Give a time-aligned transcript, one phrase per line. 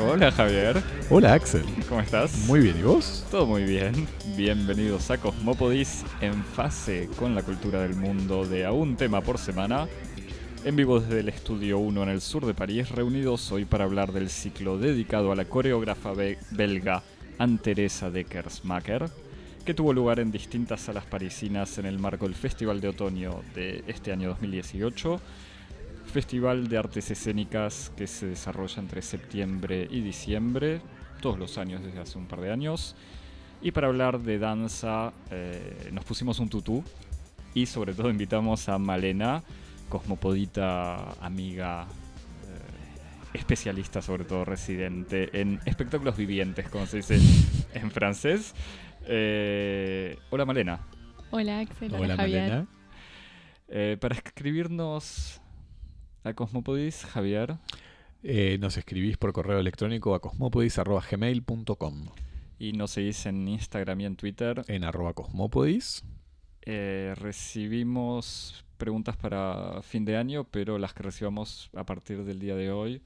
[0.00, 2.36] Hola Javier, Hola Axel, ¿cómo estás?
[2.46, 3.24] muy bien, ¿y vos?
[3.30, 4.06] Todo muy bien.
[4.36, 9.38] Bienvenidos a Cosmópodis en fase con la cultura del mundo de a un tema por
[9.38, 9.86] semana.
[10.64, 14.12] En vivo desde el Estudio 1 en el sur de París, reunidos hoy para hablar
[14.12, 17.02] del ciclo dedicado a la coreógrafa be- belga
[17.38, 19.08] Anne-Teresa Deckersmaker,
[19.64, 23.84] que tuvo lugar en distintas salas parisinas en el marco del Festival de Otoño de
[23.86, 25.20] este año 2018,
[26.06, 30.80] Festival de Artes Escénicas que se desarrolla entre septiembre y diciembre,
[31.20, 32.94] todos los años desde hace un par de años.
[33.62, 36.84] Y para hablar de danza, eh, nos pusimos un tutú
[37.54, 39.42] y sobre todo invitamos a Malena,
[39.88, 47.18] cosmopodita, amiga, eh, especialista, sobre todo residente en espectáculos vivientes, como se dice
[47.74, 48.54] en francés.
[49.06, 50.80] Eh, hola Malena.
[51.30, 52.42] Hola Axel, hola, Hola Javier.
[52.42, 52.66] Malena.
[53.68, 55.40] Eh, para escribirnos
[56.24, 57.56] a Cosmopodis, Javier,
[58.26, 62.06] Eh, nos escribís por correo electrónico a cosmopodis.gmail.com
[62.58, 64.64] y nos seguís en Instagram y en Twitter.
[64.66, 66.02] en arroba cosmopodis.
[66.62, 72.56] Eh, recibimos preguntas para fin de año, pero las que recibamos a partir del día
[72.56, 73.02] de hoy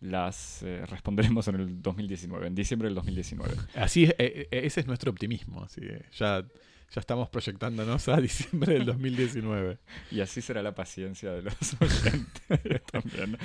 [0.00, 3.54] las eh, responderemos en el 2019, en diciembre del 2019.
[3.74, 4.14] Así, es,
[4.50, 5.82] ese es nuestro optimismo, así
[6.16, 6.46] ya,
[6.92, 9.78] ya estamos proyectándonos a diciembre del 2019.
[10.10, 13.38] Y así será la paciencia de los oyentes también.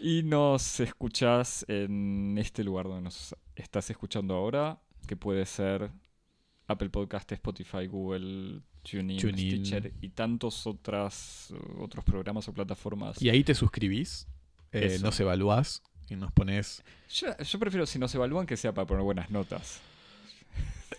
[0.00, 5.90] Y nos escuchás en este lugar donde nos estás escuchando ahora, que puede ser
[6.68, 9.64] Apple Podcast, Spotify, Google, TuneIn, TuneIn.
[9.66, 13.20] Stitcher y tantos otras, otros programas o plataformas.
[13.20, 14.26] Y ahí te suscribís,
[14.72, 16.82] eh, nos evaluás y nos pones...
[17.10, 19.82] Yo, yo prefiero, si nos evalúan, que sea para poner buenas notas.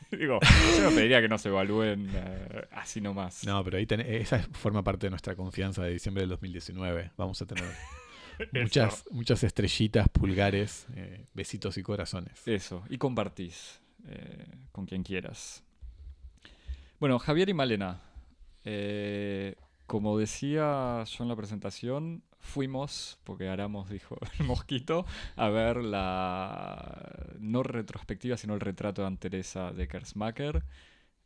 [0.12, 0.40] Digo,
[0.78, 3.46] yo no pediría que nos evalúen eh, así nomás.
[3.46, 7.12] No, pero ahí esa forma parte de nuestra confianza de diciembre del 2019.
[7.18, 7.66] Vamos a tener
[8.54, 12.48] muchas, muchas estrellitas, pulgares, eh, besitos y corazones.
[12.48, 15.64] Eso, y compartís eh, con quien quieras.
[17.00, 18.02] Bueno, Javier y Malena,
[18.66, 19.56] eh,
[19.86, 27.36] como decía yo en la presentación, fuimos, porque Aramos dijo el mosquito, a ver la
[27.40, 30.64] no retrospectiva, sino el retrato de Anne-Teresa de Kersmacher.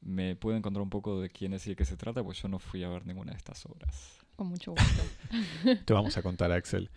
[0.01, 2.23] ¿Me pueden contar un poco de quién es y de qué se trata?
[2.23, 4.19] Pues yo no fui a ver ninguna de estas obras.
[4.35, 5.03] Con mucho gusto.
[5.85, 6.89] Te vamos a contar, Axel.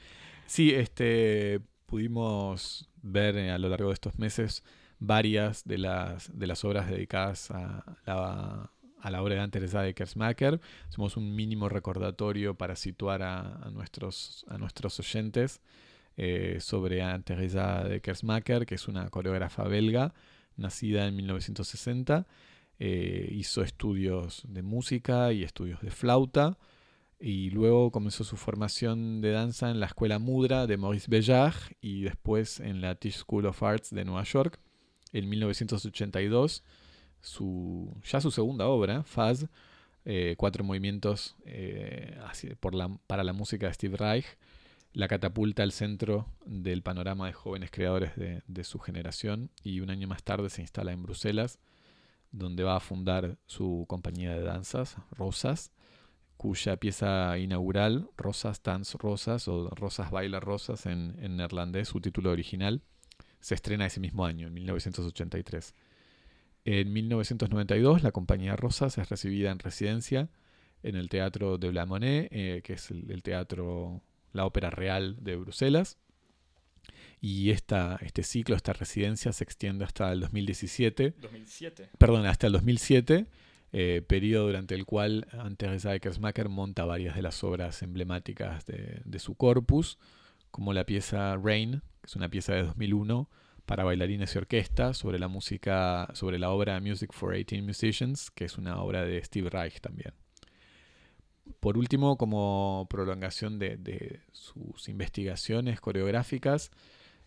[0.47, 4.65] Sí, este, pudimos ver eh, a lo largo de estos meses
[4.99, 8.71] varias de las, de las obras dedicadas a la,
[9.05, 10.61] a la obra de Anne-Teresa de Kersmacher.
[10.89, 14.47] Hacemos un mínimo recordatorio para situar a, nuestros,
[14.99, 15.61] oyentes
[16.17, 20.15] eh, sobre Anne-Teresa de Kersmacher, que es una coreógrafa belga,
[20.57, 22.27] nacida en 1960.
[22.79, 26.57] Eh, hizo estudios de música y estudios de flauta
[27.21, 32.05] y luego comenzó su formación de danza en la escuela Mudra de Maurice Béjart y
[32.05, 34.59] después en la Tisch School of Arts de Nueva York.
[35.13, 36.65] En 1982,
[37.25, 39.47] su, ya su segunda obra, Faz,
[40.05, 42.19] eh, cuatro movimientos eh,
[42.61, 42.75] por
[43.07, 44.27] para la música de Steve Reich,
[44.93, 49.91] la catapulta al centro del panorama de jóvenes creadores de, de su generación y un
[49.91, 51.59] año más tarde se instala en Bruselas,
[52.31, 55.73] donde va a fundar su compañía de danzas, Rosas,
[56.37, 62.31] cuya pieza inaugural, Rosas Dance Rosas o Rosas Baila Rosas en, en neerlandés, su título
[62.31, 62.83] original,
[63.41, 65.75] se estrena ese mismo año, en 1983.
[66.65, 70.31] En 1992, la compañía Rosas es recibida en residencia
[70.83, 74.03] en el Teatro de la Monnaie, eh, que es el, el teatro,
[74.33, 75.99] la ópera real de Bruselas.
[77.21, 81.91] Y esta, este ciclo, esta residencia se extiende hasta el 2017 2007.
[81.99, 83.27] perdón, hasta el 2007,
[83.73, 89.01] eh, periodo durante el cual Anne-Teresa de Kersmacher monta varias de las obras emblemáticas de,
[89.05, 89.99] de su corpus,
[90.51, 93.29] como la pieza Rain, que es una pieza de 2001
[93.67, 98.45] para bailarines y orquesta, sobre la música, sobre la obra Music for 18 Musicians, que
[98.45, 100.13] es una obra de Steve Reich también.
[101.61, 106.71] Por último, como prolongación de, sus investigaciones coreográficas,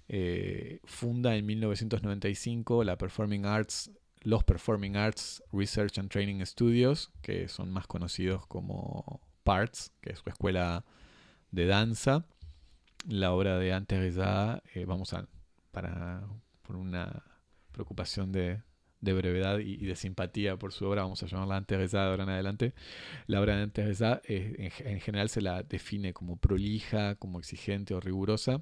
[0.09, 3.91] eh, funda en 1995 la Performing Arts,
[4.21, 10.19] los Performing Arts Research and Training Studios, que son más conocidos como PARTS, que es
[10.19, 10.85] su escuela
[11.51, 12.25] de danza.
[13.07, 15.27] La obra de Anne-Teresa, eh, vamos a,
[16.61, 17.23] por una
[17.71, 18.61] preocupación de,
[19.01, 22.73] brevedad y, de simpatía por su obra, vamos a llamarla Anne-Teresa de ahora en adelante.
[23.27, 27.93] La obra de Anne-Teresa eh, en, en general se la define como prolija, como exigente
[27.93, 28.61] o rigurosa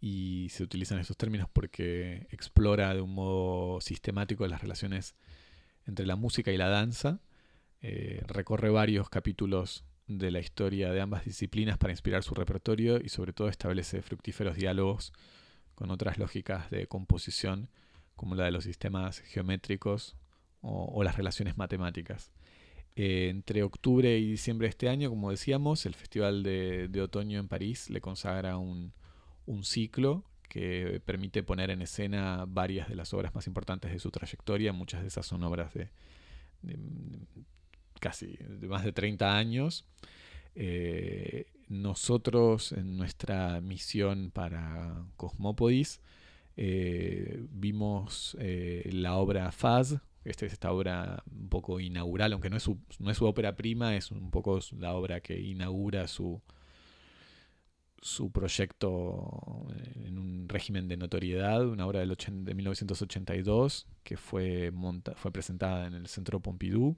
[0.00, 5.14] y se utilizan estos términos porque explora de un modo sistemático las relaciones
[5.86, 7.20] entre la música y la danza,
[7.80, 13.08] eh, recorre varios capítulos de la historia de ambas disciplinas para inspirar su repertorio y
[13.08, 15.12] sobre todo establece fructíferos diálogos
[15.76, 17.68] con otras lógicas de composición,
[18.16, 20.16] como la de los sistemas geométricos
[20.62, 22.32] o, las relaciones matemáticas.
[22.96, 27.46] Eh, entre octubre y diciembre de este año, como decíamos, el Festival de, Otoño en
[27.46, 28.92] París le consagra un,
[29.62, 34.72] ciclo que permite poner en escena varias de las obras más importantes de su trayectoria.
[34.72, 35.90] Muchas de esas son obras de,
[38.00, 39.84] casi de más de 30 años.
[40.58, 46.00] Eh, nosotros en nuestra misión para Cosmópodis
[46.56, 52.56] eh, vimos eh, la obra Faz, esta es esta obra un poco inaugural, aunque no
[52.56, 56.40] es, su, no es su ópera prima, es un poco la obra que inaugura su,
[58.00, 59.66] su proyecto
[60.06, 65.86] en un régimen de notoriedad, una obra del de 1982 que fue, monta, fue presentada
[65.86, 66.96] en el Centro Pompidou.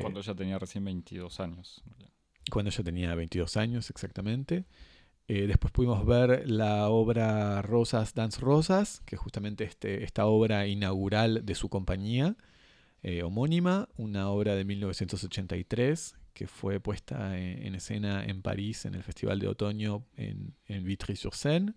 [0.00, 1.82] Cuando ella tenía recién 22 años
[2.50, 4.64] cuando yo tenía 22 años exactamente.
[5.30, 10.66] Eh, después pudimos ver la obra Rosas Dance Rosas, que es justamente este, esta obra
[10.66, 12.34] inaugural de su compañía
[13.02, 19.02] eh, homónima, una obra de 1983 que fue puesta en, escena en París en el
[19.02, 21.74] Festival de Otoño en, Vitry-sur-Seine.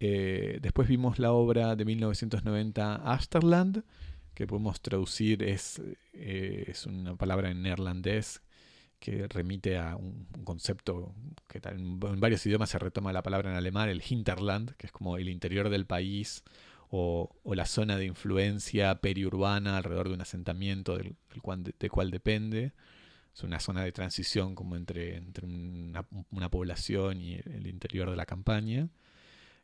[0.00, 3.84] Eh, después vimos la obra de 1990 Asterland,
[4.34, 5.82] que podemos traducir, es,
[6.14, 8.40] es una palabra en neerlandés
[8.98, 11.14] que remite a un, concepto
[11.48, 15.16] que en, varios idiomas se retoma la palabra en alemán, el Hinterland, que es como
[15.16, 16.44] el interior del país
[16.90, 22.72] o, la zona de influencia periurbana alrededor de un asentamiento del, cual, de, cual depende.
[23.34, 28.26] Es una zona de transición como entre, entre una, población y el, interior de la
[28.26, 28.88] campaña.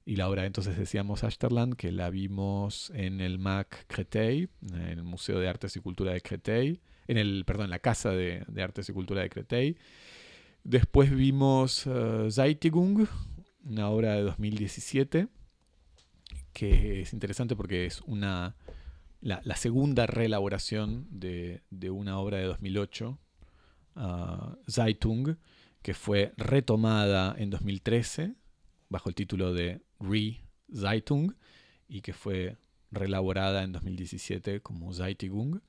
[0.05, 5.05] Y la obra entonces decíamos Ashterland, que la vimos en el MAC Créteil, en el
[5.05, 8.93] Museo de Artes y Cultura de Créteil, en el, perdón, la Casa de, Artes y
[8.93, 9.79] Cultura de Créteil.
[10.65, 12.29] Después vimos uh,
[13.65, 15.29] una obra de 2017,
[16.53, 18.57] que es interesante porque es una,
[19.21, 23.19] la, segunda reelaboración de, una obra de 2008,
[23.97, 24.01] uh,
[24.71, 25.37] Zeitung,
[25.83, 28.35] que fue retomada en 2013
[28.89, 31.35] bajo el título de Re-Zeitung
[31.89, 32.57] y que fue
[32.91, 35.63] reelaborada en 2017 como Zeitigung.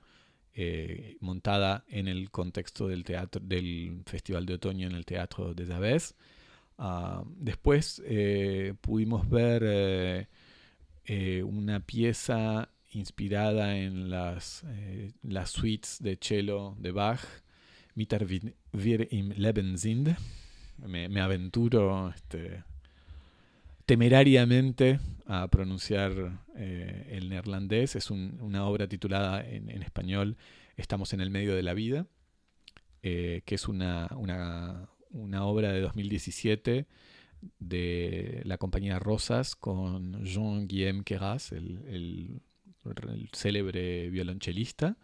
[0.55, 5.65] Eh, montada en el contexto del, teatro, del Festival de Otoño en el Teatro de
[5.65, 6.13] Zavés.
[6.77, 10.27] Ah, después eh, pudimos ver
[11.05, 14.63] eh, una pieza inspirada en las,
[15.23, 17.21] las suites de cello de Bach,
[17.95, 18.27] Mitter
[18.73, 20.15] wir im Leben sind.
[20.85, 22.63] Me, me aventuro este,
[23.85, 27.95] temerariamente a pronunciar eh, el neerlandés.
[27.95, 30.37] Es una obra titulada en, español
[30.75, 32.07] Estamos en el medio de la vida,
[33.03, 36.87] eh, que es una, una, obra de 2017
[37.59, 42.41] de la compañía Rosas con Jean-Guillaume Queras, el,
[43.33, 44.97] célebre violonchelista.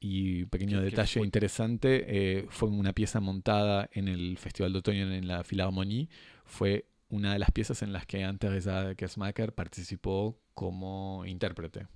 [0.00, 5.26] Y pequeño detalle interesante, eh, fue una pieza montada en el Festival de Otoño en
[5.26, 6.10] la Philharmonie.
[6.44, 11.86] Fue una de las piezas en las que antes Teresa Kessmacher participó como intérprete,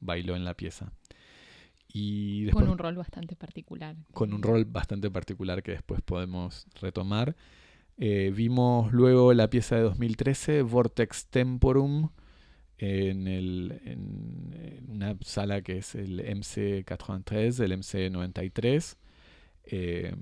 [0.00, 0.92] bailó en la pieza.
[1.90, 3.96] Y con un rol bastante particular.
[4.12, 7.34] Con un rol bastante particular que después podemos retomar.
[7.96, 12.10] Eh, vimos luego la pieza de 2013, Vortex Temporum,
[12.76, 18.96] en, el, en, una sala que es el MC93, el MC93.
[19.64, 20.14] Eh,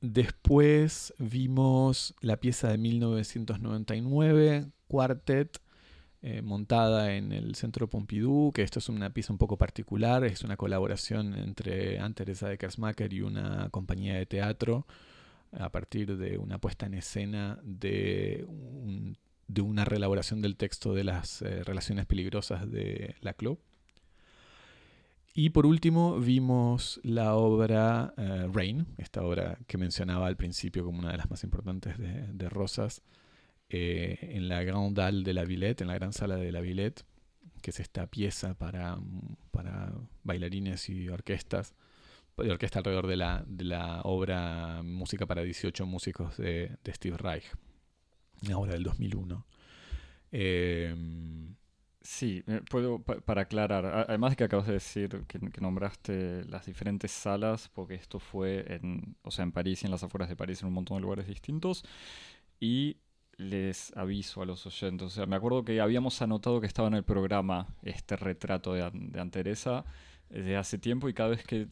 [0.00, 5.60] Después vimos la pieza de 1999, Quartet,
[6.22, 10.42] eh, montada en el Centro Pompidou, que esto es una pieza un poco particular, es
[10.42, 14.86] una colaboración entre Anne de Kersmacher y una compañía de teatro
[15.52, 18.46] a partir de una puesta en escena de,
[19.48, 23.58] de una reelaboración del texto de las eh, relaciones peligrosas de la club.
[25.32, 30.98] Y por último vimos la obra eh, Rain, esta obra que mencionaba al principio como
[30.98, 33.02] una de las más importantes de, Rosas,
[33.68, 37.04] eh, en la Grand Dalle de la Villette, en la gran sala de la Villette,
[37.62, 38.98] que es esta pieza para,
[39.52, 39.92] para
[40.24, 41.74] bailarines y orquestas,
[42.36, 47.16] de orquesta alrededor de la, de la obra Música para 18 músicos de, de Steve
[47.18, 47.44] Reich,
[48.42, 49.46] una obra del 2001.
[52.02, 57.68] Sí, puedo para aclarar, además de que acabas de decir que, nombraste las diferentes salas,
[57.68, 60.68] porque esto fue en, o sea, en París y en las afueras de París, en
[60.68, 61.84] un montón de lugares distintos,
[62.58, 62.96] y
[63.36, 66.94] les aviso a los oyentes, o sea, me acuerdo que habíamos anotado que estaba en
[66.94, 69.84] el programa este retrato de, de Anteresa
[70.30, 71.68] desde hace tiempo y cada vez que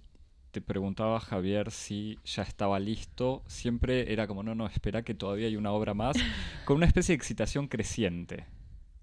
[0.51, 5.47] te preguntaba Javier si ya estaba listo, siempre era como, no, no, espera que todavía
[5.47, 6.17] hay una obra más,
[6.65, 8.47] con una especie de excitación creciente.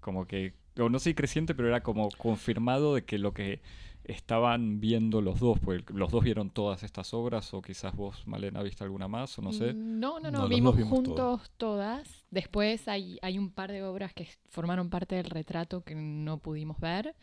[0.00, 3.60] Como que, o no sé creciente, pero era como confirmado de que lo que
[4.04, 8.62] estaban viendo los dos, porque los dos vieron todas estas obras, o quizás vos, Malena,
[8.62, 9.72] viste alguna más, o no sé.
[9.72, 12.24] Mm, no, no, no, vimos, juntos todas.
[12.30, 16.78] Después hay, hay un par de obras que formaron parte del retrato que no pudimos
[16.78, 17.16] ver,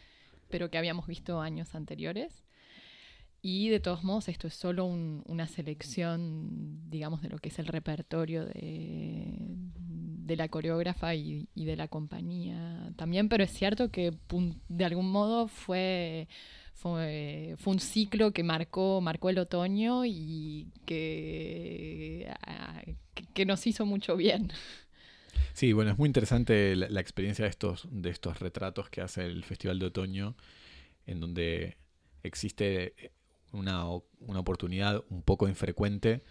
[0.50, 2.44] pero que habíamos visto años anteriores.
[3.42, 7.68] Y de todos modos, esto es solo una selección, digamos, de lo que es el
[7.68, 9.38] repertorio de,
[10.26, 14.14] de la coreógrafa y, de la compañía también, pero es cierto que
[14.70, 16.28] de algún modo fue,
[16.74, 22.32] fue, un ciclo que marcó, marcó el otoño y que,
[23.34, 24.52] que nos hizo mucho bien.
[25.54, 29.44] Sí, bueno, es muy interesante la, experiencia de estos, de estos retratos que hace el
[29.44, 30.36] Festival de Otoño,
[31.06, 31.78] en donde
[32.24, 33.12] existe
[33.52, 33.86] una,
[34.20, 36.24] una oportunidad un poco infrecuente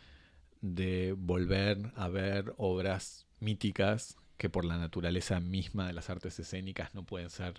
[0.61, 6.95] de volver a ver obras míticas que por la naturaleza misma de las artes escénicas
[6.95, 7.55] no pueden ser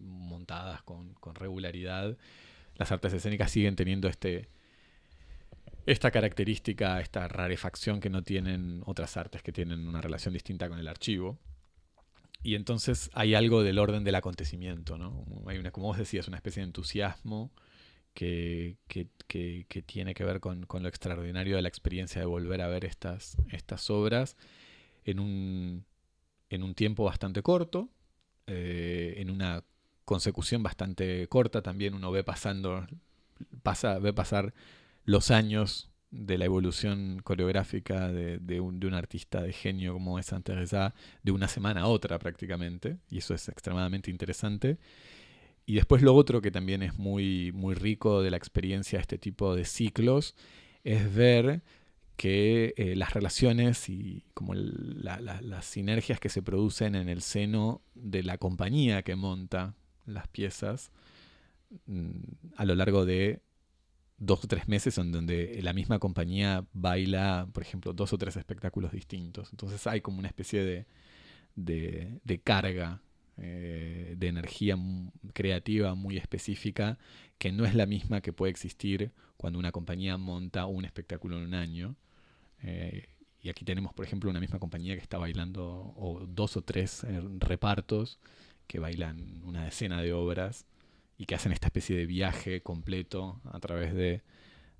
[0.00, 2.16] montadas con, con regularidad.
[2.76, 4.48] Las artes escénicas siguen teniendo este,
[5.86, 10.78] esta característica, esta rarefacción que no tienen otras artes que tienen una relación distinta con
[10.78, 11.38] el archivo.
[12.42, 15.24] Y entonces hay algo del orden del acontecimiento, ¿no?
[15.46, 17.50] Hay una, como vos decías, una especie de entusiasmo
[18.14, 18.76] que,
[19.86, 23.90] tiene que ver con, lo extraordinario de la experiencia de volver a ver estas, estas
[23.90, 24.36] obras
[25.04, 25.84] en un,
[26.50, 27.88] en un tiempo bastante corto,
[28.46, 29.64] eh, en una
[30.04, 32.86] consecución bastante corta también uno ve pasando,
[33.62, 34.54] pasa, ve pasar
[35.04, 40.26] los años de la evolución coreográfica de, un, de, un, artista de genio como es
[40.26, 40.54] Santa
[41.22, 44.78] de una semana a otra prácticamente, y eso es extremadamente interesante.
[45.66, 49.18] Y después lo otro que también es muy, muy rico de la experiencia de este
[49.18, 50.34] tipo de ciclos
[50.82, 51.60] es ver
[52.18, 58.24] que eh, las relaciones y como las sinergias que se producen en el seno de
[58.24, 60.90] la compañía que monta las piezas
[61.86, 62.10] mm,
[62.56, 63.40] a lo largo de
[64.18, 68.36] dos o tres meses en donde la misma compañía baila, por ejemplo, dos o tres
[68.36, 69.50] espectáculos distintos.
[69.52, 70.86] Entonces hay como una especie de,
[71.54, 73.00] de, carga
[73.36, 74.76] eh, de energía
[75.34, 76.98] creativa muy específica
[77.38, 81.44] que no es la misma que puede existir cuando una compañía monta un espectáculo en
[81.44, 81.94] un año.
[82.62, 83.08] Eh,
[83.40, 87.04] y aquí tenemos, por ejemplo, una misma compañía que está bailando o dos o tres
[87.04, 88.18] eh, repartos
[88.66, 90.66] que bailan una decena de obras
[91.16, 94.22] y que hacen esta especie de viaje completo a través de,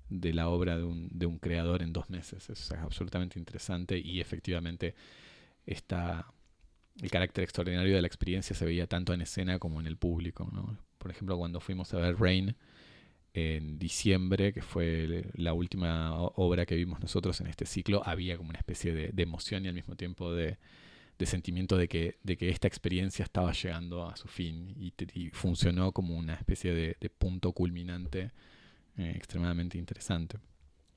[0.09, 2.49] de la obra de un, de un, creador en dos meses.
[2.49, 4.95] es absolutamente interesante y efectivamente
[5.65, 6.27] está
[7.01, 10.49] el carácter extraordinario de la experiencia se veía tanto en escena como en el público.
[10.97, 12.55] Por ejemplo, cuando fuimos a ver Rain
[13.47, 18.49] en diciembre, que fue la última obra que vimos nosotros en este ciclo, había como
[18.49, 20.57] una especie de, emoción y al mismo tiempo de,
[21.25, 26.17] sentimiento de que, de que esta experiencia estaba llegando a su fin y, funcionó como
[26.17, 28.31] una especie de, punto culminante
[28.97, 30.37] eh, extremadamente interesante.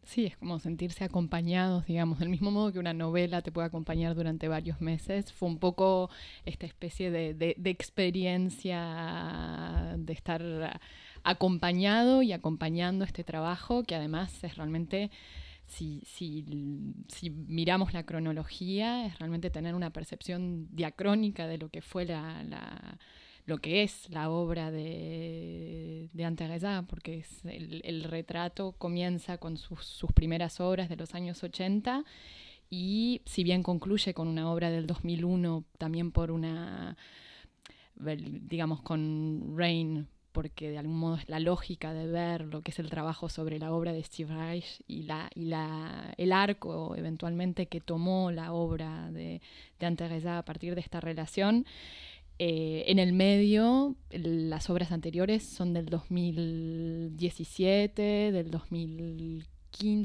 [0.05, 4.17] Sí, es como sentirse acompañados, digamos, del mismo modo que una novela te puede acompañar
[4.17, 5.33] durante varios meses.
[5.33, 6.11] Fue un poco
[6.45, 8.81] esta especie de, de, experiencia
[9.97, 10.81] de estar
[11.25, 15.11] acompañado y acompañando este trabajo, que además es realmente,
[15.67, 16.45] si, si,
[17.09, 22.43] si miramos la cronología, es realmente tener una percepción diacrónica de lo que fue la,
[22.45, 22.99] la
[23.45, 30.61] lo que es la obra de, de porque es el, retrato comienza con sus, primeras
[30.61, 32.05] obras de los años 80
[32.71, 36.97] y si bien concluye con una obra del 2001, también por una,
[37.97, 42.79] digamos, con Rain, porque de algún modo es la lógica de ver lo que es
[42.79, 47.67] el trabajo sobre la obra de Steve Reich y, la, y la, el arco eventualmente
[47.67, 49.41] que tomó la obra de,
[49.79, 51.67] de a partir de esta relación.
[52.39, 59.53] Eh, en el medio, las obras anteriores son del 2017, del 2015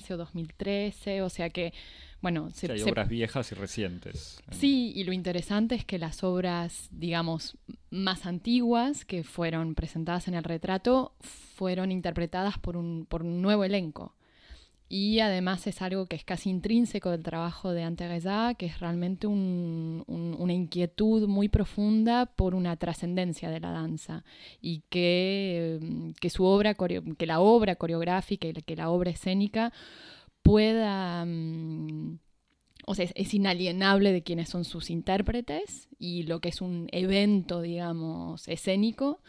[0.09, 1.73] o 2013, o sea que,
[2.21, 2.49] bueno...
[2.51, 4.41] Se, hay obras viejas y recientes.
[4.51, 7.57] Sí, y lo interesante es que las obras, digamos,
[7.89, 13.63] más antiguas que fueron presentadas en el retrato fueron interpretadas por un, por un nuevo
[13.63, 14.15] elenco.
[14.89, 18.07] Y además es algo que es casi intrínseco del trabajo de Ante
[18.57, 24.23] que es realmente una inquietud muy profunda por una trascendencia de la danza
[24.61, 29.73] y que, mm, que, su obra, que la obra coreográfica y que la obra escénica
[30.41, 31.25] pueda...
[31.25, 32.19] Mm,
[32.89, 37.61] o sea, es, inalienable de quiénes son sus intérpretes y lo que es un evento,
[37.61, 39.19] digamos, escénico,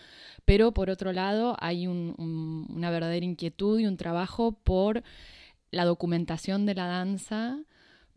[0.45, 5.03] pero por otro lado hay una verdadera inquietud y un trabajo por
[5.71, 7.59] la documentación de la danza,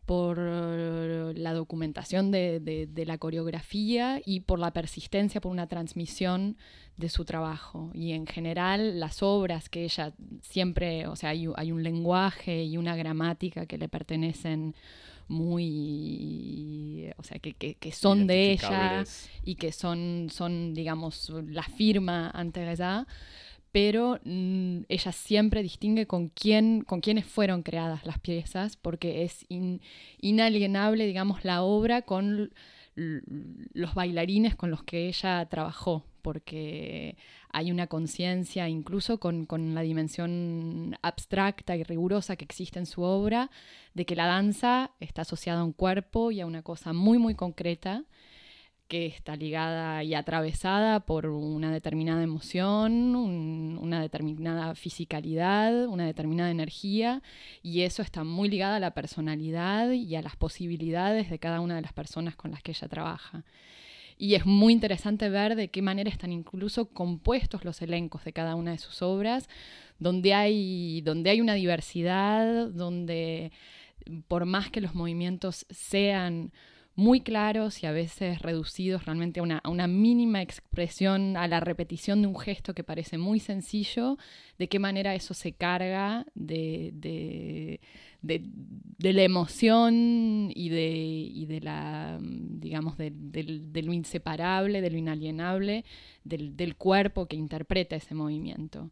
[0.06, 6.58] por la documentación de, la coreografía y por la persistencia, por una transmisión
[6.98, 7.92] de su trabajo.
[7.94, 12.96] Y en general las obras que ella siempre, o sea, hay, un lenguaje y una
[12.96, 14.76] gramática que le pertenecen
[15.30, 19.06] muy, o sea, que, son de ella
[19.46, 23.08] y que son, son, digamos, la firma ante ella
[23.72, 29.46] pero mm, ella siempre distingue con quién, con quiénes fueron creadas las piezas, porque es
[30.20, 32.52] inalienable, digamos, la obra con
[32.96, 37.16] los bailarines con los que ella trabajó, porque
[37.50, 43.02] hay una conciencia, incluso con, con, la dimensión abstracta y rigurosa que existe en su
[43.02, 43.50] obra,
[43.94, 47.34] de que la danza está asociada a un cuerpo y a una cosa muy, muy
[47.34, 48.04] concreta
[48.92, 57.22] que está ligada y atravesada por una determinada emoción, una determinada fisicalidad, una determinada energía,
[57.64, 61.76] y eso está muy ligado a la personalidad y a las posibilidades de cada una
[61.76, 63.46] de las personas con las que ella trabaja.
[64.18, 68.56] Y es muy interesante ver de qué manera están incluso compuestos los elencos de cada
[68.56, 69.48] una de sus obras,
[70.00, 73.54] donde hay, donde hay una diversidad, donde
[74.28, 76.52] por más que los movimientos sean
[76.96, 82.28] muy claros y a veces reducidos realmente a una, una, expresión, a la repetición de
[82.28, 84.18] un gesto que parece muy sencillo,
[84.58, 87.80] de qué manera eso se carga de,
[88.22, 93.12] de, la emoción y de, y de la, digamos, de,
[93.84, 95.86] lo inseparable, de lo inalienable,
[96.24, 98.92] del cuerpo que interpreta ese movimiento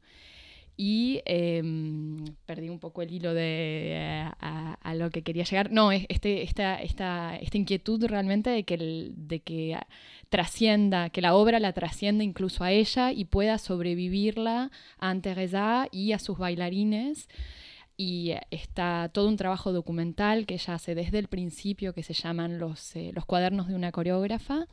[0.82, 5.74] y em, perdí un poco el hilo de eh, a, lo que quería llegar.
[5.74, 9.78] No, este, esta, esta, esta inquietud realmente de que, de que
[10.30, 16.14] trascienda, que la obra la trascienda incluso a ella y pueda sobrevivirla a Teresa y
[16.14, 17.28] a sus bailarines.
[17.98, 22.58] Y está todo un trabajo documental que ella hace desde el principio que se llaman
[22.58, 24.66] los, eh, los cuadernos de una coreógrafa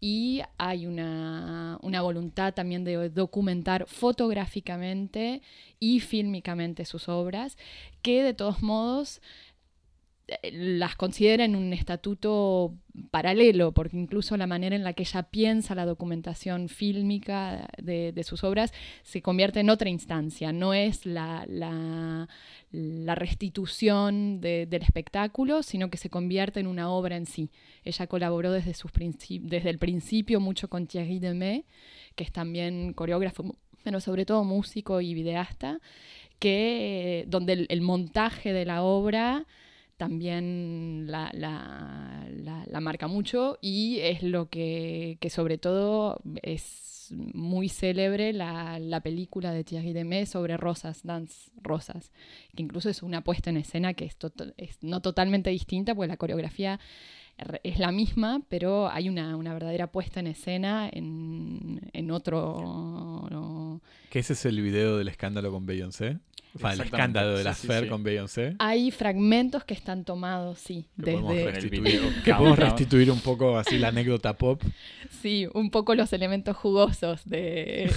[0.00, 5.42] y hay una, voluntad también de documentar fotográficamente
[5.78, 7.58] y fílmicamente sus obras,
[8.00, 9.20] que de todos modos
[10.52, 12.74] las considera en un estatuto
[13.10, 18.44] paralelo, porque incluso la manera en la que ella piensa la documentación fílmica de, sus
[18.44, 22.28] obras se convierte en otra instancia, no es la,
[23.14, 27.50] restitución del espectáculo, sino que se convierte en una obra en sí.
[27.84, 31.64] Ella colaboró desde, sus desde el principio mucho con Thierry Demey,
[32.14, 35.80] que es también coreógrafo, pero sobre todo músico y videasta,
[36.38, 39.46] que, donde el montaje de la obra
[40.00, 41.30] también la,
[42.80, 49.92] marca mucho y es lo que, sobre todo es muy célebre la, película de Thierry
[49.92, 52.12] Demé sobre Rosas, Dance Rosas,
[52.56, 54.16] que incluso es una puesta en escena que es,
[54.56, 56.80] es no totalmente distinta, porque la coreografía
[57.62, 63.80] es la misma, pero hay una, verdadera puesta en escena en, otro...
[64.08, 66.18] ¿Qué ese es el video del escándalo con Beyoncé?
[66.58, 68.56] El escándalo de la Fer con Beyoncé.
[68.58, 70.86] Hay fragmentos que están tomados, sí.
[71.02, 71.50] Que desde...
[71.50, 74.62] restituir, que podemos restituir un poco así la anécdota pop.
[75.22, 77.90] Sí, un poco los elementos jugosos de...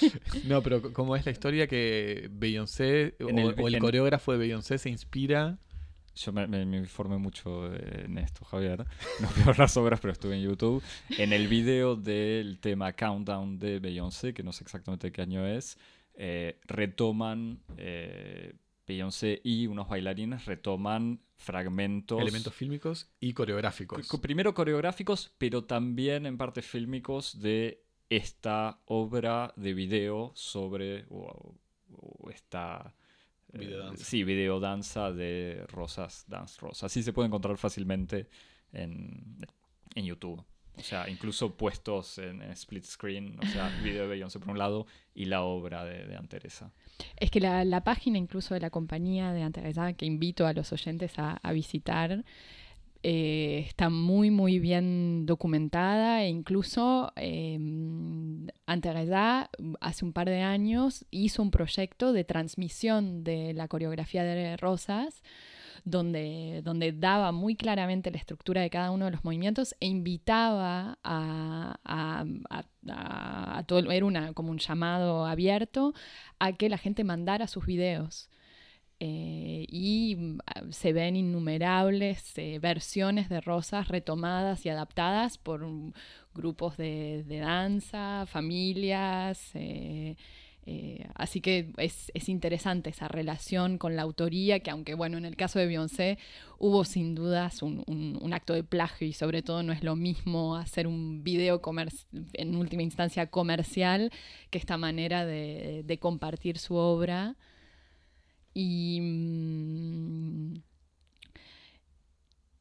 [0.44, 5.58] no, pero como es la historia que Beyoncé o el, coreógrafo de Beyoncé se inspira...
[6.16, 8.84] Yo me, informé mucho en esto, Javier.
[9.20, 10.82] No veo las obras, pero estuve en YouTube.
[11.16, 15.78] En el video del tema Countdown de Beyoncé, que no sé exactamente qué año es,
[16.14, 18.54] eh, retoman, eh,
[18.86, 22.20] Beyoncé y unos bailarines retoman fragmentos.
[22.20, 24.08] Elementos fílmicos y coreográficos.
[24.20, 31.06] Primero coreográficos, pero también en parte fílmicos de esta obra de video sobre
[32.32, 32.94] esta
[33.52, 36.84] eh, sí, videodanza de Rosas Dance Rosas.
[36.84, 38.28] Así se puede encontrar fácilmente
[38.72, 39.38] en,
[39.94, 40.44] en YouTube.
[40.80, 44.86] O sea, incluso puestos en split screen, o sea, video de Beyoncé por un lado
[45.14, 46.72] y la obra de, de Anteresa.
[47.16, 51.12] Es que la, página incluso de la compañía de Anteresa, que invito a los oyentes
[51.16, 52.24] a, visitar,
[53.02, 57.58] eh, está muy, muy bien documentada e incluso eh,
[58.66, 64.56] Anteresa hace un par de años hizo un proyecto de transmisión de la coreografía de
[64.58, 65.22] Rosas
[65.84, 70.98] donde, donde daba muy claramente la estructura de cada uno de los movimientos e invitaba
[71.04, 75.94] a, a, todo, era una, como un llamado abierto
[76.38, 78.28] a que la gente mandara sus videos.
[79.00, 80.38] eh, y mm,
[80.70, 85.92] se ven innumerables eh, versiones de rosas retomadas y adaptadas por mm,
[86.34, 89.50] grupos de, danza, familias.
[89.54, 90.16] Eh,
[91.14, 95.58] así que es, interesante esa relación con la autoría, que aunque bueno, en el caso
[95.58, 96.18] de Beyoncé
[96.58, 100.86] hubo sin dudas un, acto de plagio y sobre todo no es lo mismo hacer
[100.86, 101.60] un video
[102.34, 104.12] en última instancia comercial
[104.50, 107.36] que esta manera de compartir su obra.
[108.52, 110.54] Y, mm,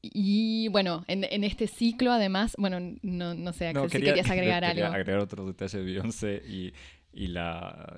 [0.01, 4.83] y bueno, en, este ciclo además, bueno, no, no sé, si querías agregar algo.
[4.83, 6.73] Quería agregar otro detalle de Beyoncé y,
[7.11, 7.95] y la,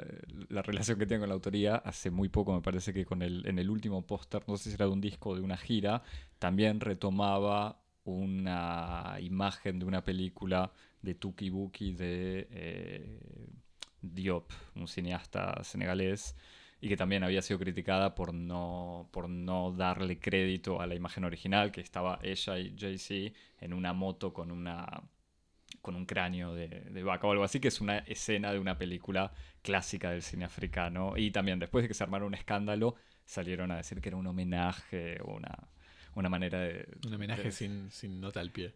[0.50, 1.76] la, relación que tiene con la autoría.
[1.76, 4.76] Hace muy poco me parece que con el, en el último póster, no sé si
[4.76, 6.04] era de un disco o de una gira,
[6.40, 10.72] también retomaba una imagen de una película
[11.02, 13.20] de Tuki Buki de eh,
[14.02, 16.36] Diop, un cineasta senegalés
[16.80, 21.24] y que también había sido criticada por no, por no darle crédito a la imagen
[21.24, 25.04] original, que estaba ella y Jay-Z en una moto con, una,
[25.82, 28.78] con un cráneo de, de, vaca o algo así, que es una escena de una
[28.78, 31.18] película clásica del cine africano.
[31.18, 34.28] Y también después de que se armara un escándalo, salieron a decir que era un
[34.28, 35.70] homenaje o una,
[36.16, 36.88] una manera de...
[37.06, 38.74] Un homenaje sin, sin nota al pie.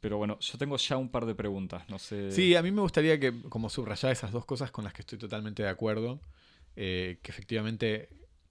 [0.00, 2.30] Pero bueno, yo tengo ya un par de preguntas, no sé.
[2.30, 5.18] Sí, a mí me gustaría que, como subrayar esas dos cosas con las que estoy
[5.18, 6.20] totalmente de acuerdo,
[6.76, 8.08] eh, que efectivamente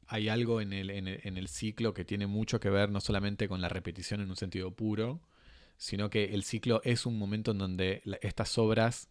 [0.08, 3.62] hay algo en el, en, el, ciclo que tiene mucho que ver no solamente con
[3.62, 5.22] la repetición en un sentido puro,
[5.78, 9.10] sino que el ciclo es un momento en donde estas obras,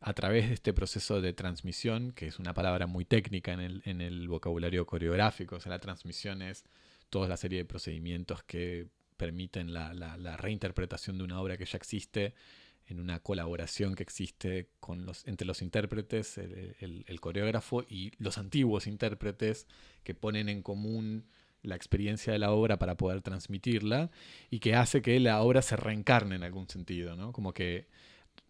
[0.00, 3.82] a través de este proceso de transmisión, que es una palabra muy técnica en el,
[3.84, 6.64] en el vocabulario coreográfico, o sea, la transmisión es
[7.08, 11.76] toda la serie de procedimientos que permiten la, la, reinterpretación de una obra que ya
[11.76, 12.34] existe
[12.86, 18.88] en una colaboración que existe con los, entre los intérpretes, el, coreógrafo y los antiguos
[18.88, 19.68] intérpretes
[20.02, 21.26] que ponen en común
[21.62, 24.10] la experiencia de la obra para poder transmitirla
[24.50, 27.32] y que hace que la obra se reencarne en algún sentido, ¿no?
[27.32, 27.86] Como que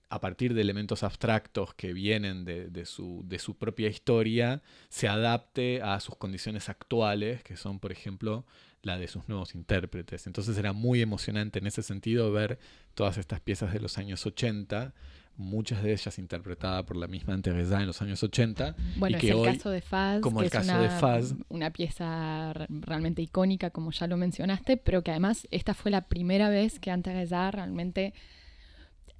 [0.08, 5.08] a partir de elementos abstractos que vienen de, de, su, de su propia historia, se
[5.08, 8.44] adapte a sus condiciones actuales, que son, por ejemplo,
[8.82, 10.26] la de sus nuevos intérpretes.
[10.26, 12.58] Entonces era muy emocionante en ese sentido ver
[12.94, 14.92] todas estas piezas de los años 80,
[15.36, 18.76] muchas de ellas interpretadas por la misma Teresa en los años 80.
[18.96, 20.90] Bueno, y que es el caso de Faz, como que el es caso una, de
[20.90, 21.34] Faz.
[21.48, 26.48] una pieza realmente icónica, como ya lo mencionaste, pero que además esta fue la primera
[26.48, 28.14] vez que Teresa realmente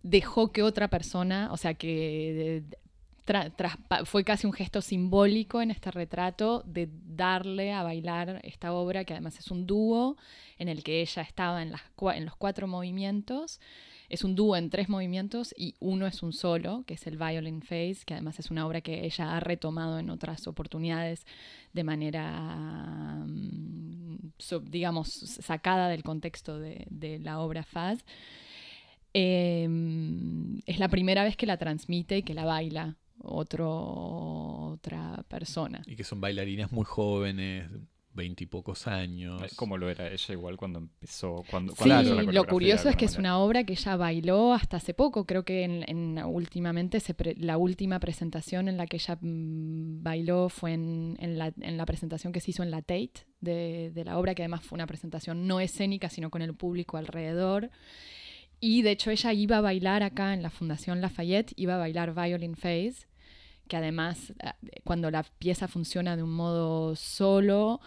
[0.03, 2.63] dejó que otra persona, o sea, que
[4.05, 9.15] fue casi un gesto simbólico en este retrato de darle a bailar esta obra, que
[9.15, 10.17] además es un dúo
[10.59, 11.83] en el que ella estaba en, las,
[12.15, 13.61] en los cuatro movimientos.
[14.13, 17.63] Es un dúo en tres movimientos y uno es un solo, que es el Violin
[17.63, 21.25] Phase, que además es una obra que ella ha retomado en otras oportunidades
[21.73, 24.33] de manera, mm,
[24.65, 28.05] digamos, sacada del contexto de, de la obra Faz.
[29.15, 35.83] Em, es la primera vez que la transmite y que la baila otro, otra persona.
[35.87, 37.71] Y que son bailarinas muy jóvenes,
[38.15, 39.43] veintipocos años.
[39.57, 41.45] Como lo era ella igual cuando empezó.
[41.51, 41.91] Cuando, sí,
[42.31, 45.27] lo curioso es que es una obra que ella bailó hasta hace poco.
[45.27, 46.99] Creo que en, últimamente
[47.37, 52.33] la última presentación en la que ella mm, bailó fue en, la, en, la, presentación
[52.33, 55.47] que se hizo en la Tate de, de la obra, que además fue una presentación
[55.47, 57.71] no escénica, sino con el público alrededor.
[58.61, 62.15] Y de hecho ella iba a bailar acá en la Fundación Lafayette, iba a bailar
[62.15, 63.09] Violin Phase,
[63.73, 64.51] que además eh,
[64.85, 67.81] cuando la pieza funciona de un modo solo,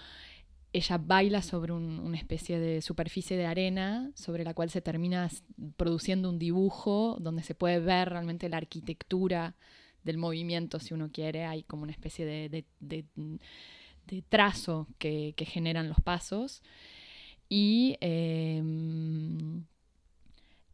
[0.74, 5.30] ella baila sobre una especie de superficie de arena sobre la cual se termina
[5.78, 9.56] produciendo un dibujo donde se puede ver realmente la arquitectura
[10.04, 11.46] del movimiento, si uno quiere.
[11.46, 12.66] Hay como una especie de,
[14.28, 16.64] trazo que, generan los pasos.
[17.48, 19.66] Y em,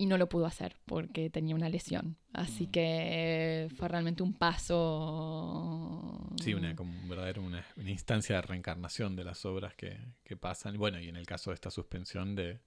[0.02, 2.18] y no lo pudo hacer porque tenía una lesión.
[2.34, 2.72] Así mm.
[2.72, 6.28] que fue realmente un paso.
[6.42, 10.76] Sí, una, como una, instancia de reencarnación de las obras que, que, pasan.
[10.80, 12.62] Bueno, y en el caso de esta suspensión de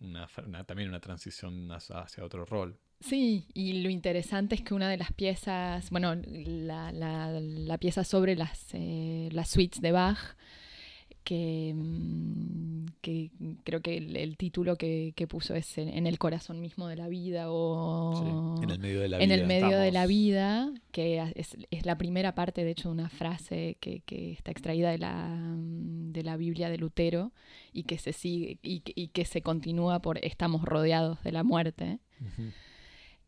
[0.00, 0.26] una,
[0.66, 2.76] también una transición hacia otro rol.
[2.98, 8.02] Sí, y lo interesante es que una de las piezas, bueno, la, la, la pieza
[8.02, 10.36] sobre las, eh, las suites de Bach,
[11.24, 13.30] que, mm, que
[13.64, 18.62] creo que el, título que, puso es en, el corazón mismo de la vida o
[18.62, 19.34] en el medio de la en vida.
[19.34, 23.76] el medio de la vida, que es, la primera parte de hecho de una frase
[23.80, 27.32] que, está extraída de la, mm, de la Biblia de Lutero
[27.72, 31.98] y que se sigue y, que se continúa por estamos rodeados de la muerte.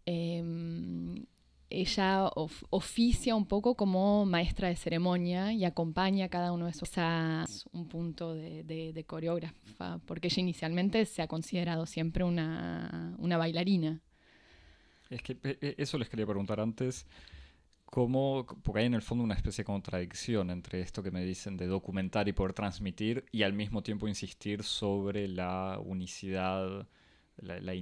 [0.05, 1.27] Em,
[1.69, 2.31] ella
[2.71, 6.91] oficia un poco como maestra de ceremonia y acompaña a cada uno de esos.
[6.91, 14.01] Es un punto de, coreógrafa, porque ella inicialmente se ha considerado siempre una, una bailarina.
[15.11, 17.07] Es que e, e, eso les quería preguntar antes.
[17.85, 21.57] ¿Cómo, porque hay en el fondo una especie de contradicción entre esto que me dicen
[21.57, 26.89] de documentar y poder transmitir y al mismo tiempo insistir sobre la unicidad,
[27.37, 27.75] la, la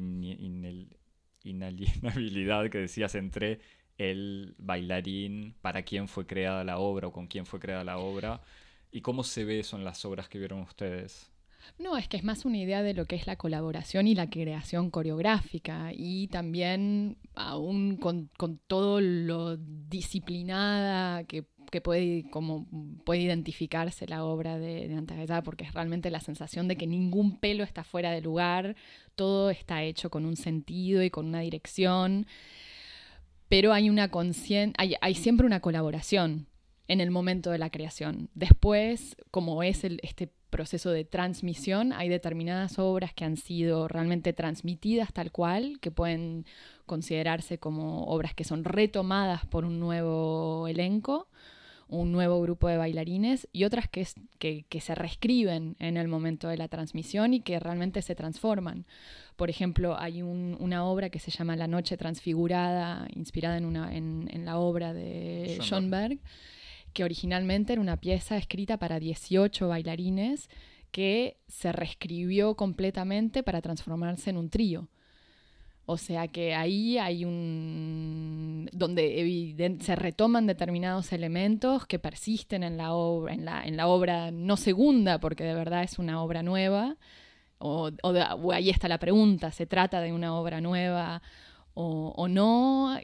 [1.45, 3.61] inalienabilidad que decías entre
[3.99, 8.41] el bailarín, para quién fue creada la obra o con quién fue creada la obra,
[8.91, 11.31] y cómo se ve eso en las obras que vieron ustedes.
[11.79, 14.29] No, es que es más una idea de lo que es la colaboración y la
[14.29, 18.31] creación coreográfica y también aún con,
[18.67, 21.45] todo lo disciplinada que,
[21.81, 22.67] puede, como
[23.05, 27.65] puede identificarse la obra de, de porque es realmente la sensación de que ningún pelo
[27.65, 28.77] está fuera de lugar,
[29.15, 32.27] todo está hecho con un sentido y con una dirección,
[33.49, 34.11] pero hay una
[34.79, 36.47] hay, hay siempre una colaboración
[36.89, 38.29] en el momento de la creación.
[38.35, 44.33] Después, como es el, este proceso de transmisión, hay determinadas obras que han sido realmente
[44.33, 46.47] transmitidas tal cual, que pueden
[46.87, 51.29] considerarse como obras que son retomadas por un nuevo elenco,
[51.95, 54.07] un nuevo grupo de bailarines, y otras que,
[54.39, 58.87] que, se reescriben en el momento de la transmisión y que realmente se transforman.
[59.37, 64.45] Por ejemplo, hay una obra que se llama La Noche Transfigurada, inspirada en, una, en,
[64.45, 66.19] la obra de Schoenberg
[66.95, 70.49] que originalmente era una pieza escrita para 18 bailarines
[70.93, 74.89] que se reescribió completamente para transformarse en un trío.
[75.87, 78.71] O sea que ahí hay un.
[78.73, 84.31] donde se retoman determinados elementos que persisten en la, obra, en, la, en la obra
[84.31, 86.97] no segunda, porque de verdad es una obra nueva.
[87.59, 91.21] O, o ahí está la pregunta: ¿se trata de una obra nueva
[91.75, 92.97] o, no,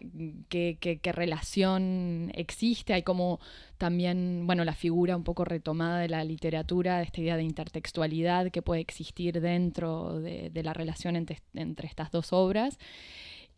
[0.49, 2.93] qué, qué, relación existe.
[2.95, 3.41] Hay como
[3.79, 8.51] también, bueno, la figura un poco retomada de la literatura, de esta idea de intertextualidad
[8.51, 12.79] que puede existir dentro de, la relación entre, entre, estas dos obras.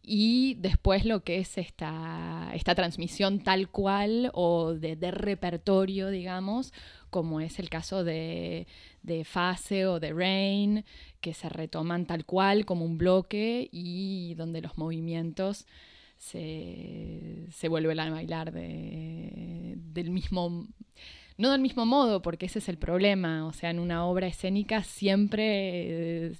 [0.04, 6.72] Y después lo que es esta, esta transmisión tal cual o de, repertorio, digamos,
[7.08, 8.66] como es el caso de,
[9.02, 10.84] de Fase o de Rain,
[11.20, 15.66] que se retoman tal cual como un bloque y donde los movimientos
[16.18, 20.66] se, se vuelven a bailar de, del mismo,
[21.38, 24.82] no del mismo modo, porque ese es el problema, o sea, en una obra escénica
[24.82, 26.32] siempre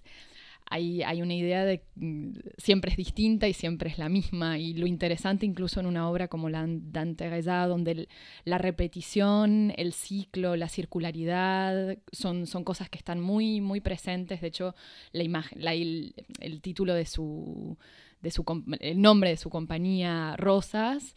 [0.72, 4.58] hay, una idea de mm, siempre es distinta y siempre es la misma.
[4.58, 8.08] Y lo interesante incluso en una obra como la Dante Reza, donde
[8.44, 14.40] la repetición, el ciclo, la circularidad son, son cosas que están muy, muy presentes.
[14.40, 14.74] De hecho,
[15.12, 17.76] la imagen, el, título de su,
[18.22, 18.44] de su,
[18.80, 21.14] el nombre de su compañía, Rosas,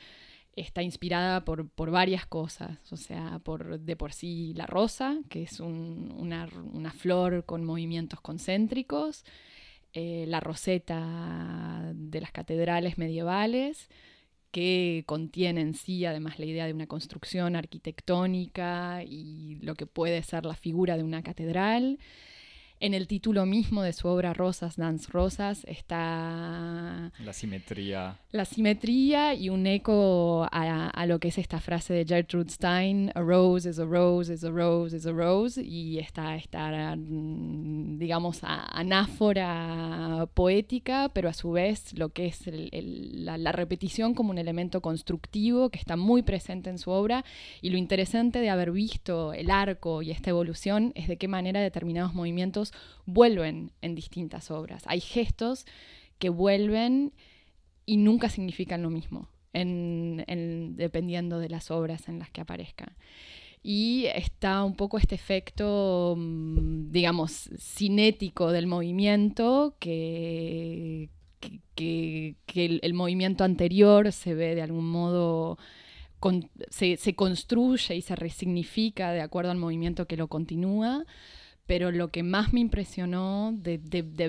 [0.56, 5.60] está inspirada por, varias cosas, o sea, por de por sí la rosa, que es
[5.60, 6.48] una,
[6.98, 9.26] flor con movimientos concéntricos,
[9.94, 13.90] eh, la roseta de las catedrales medievales,
[14.52, 20.24] que contiene en sí además la idea de una construcción arquitectónica y lo que puede
[20.24, 22.00] ser la figura de una catedral.
[22.82, 27.14] En el título mismo de su obra Rosas, Dance Rosas, está...
[27.24, 28.20] La simetría.
[28.32, 33.22] La simetría y un eco a, lo que es esta frase de Gertrude Stein, a
[33.22, 38.42] rose is a rose is a rose is a rose, y está esta, mm, digamos,
[38.44, 44.82] anáfora poética, pero a su vez lo que es la, la repetición como un elemento
[44.82, 47.24] constructivo que está muy presente en su obra,
[47.62, 51.62] y lo interesante de haber visto el arco y esta evolución es de qué manera
[51.62, 52.65] determinados movimientos
[53.06, 54.84] vuelven en distintas obras.
[54.88, 55.66] Hay gestos
[56.20, 57.14] que vuelven
[57.86, 62.96] y nunca significan lo mismo, dependiendo de las obras en las que aparezcan.
[63.68, 71.10] Y está un poco este efecto, mm, digamos, cinético del movimiento, que,
[71.74, 75.58] que, el, movimiento anterior se ve de algún modo,
[76.70, 81.04] se, se construye y se resignifica de acuerdo al movimiento que lo continúa
[81.66, 83.80] pero lo que más me impresionó de,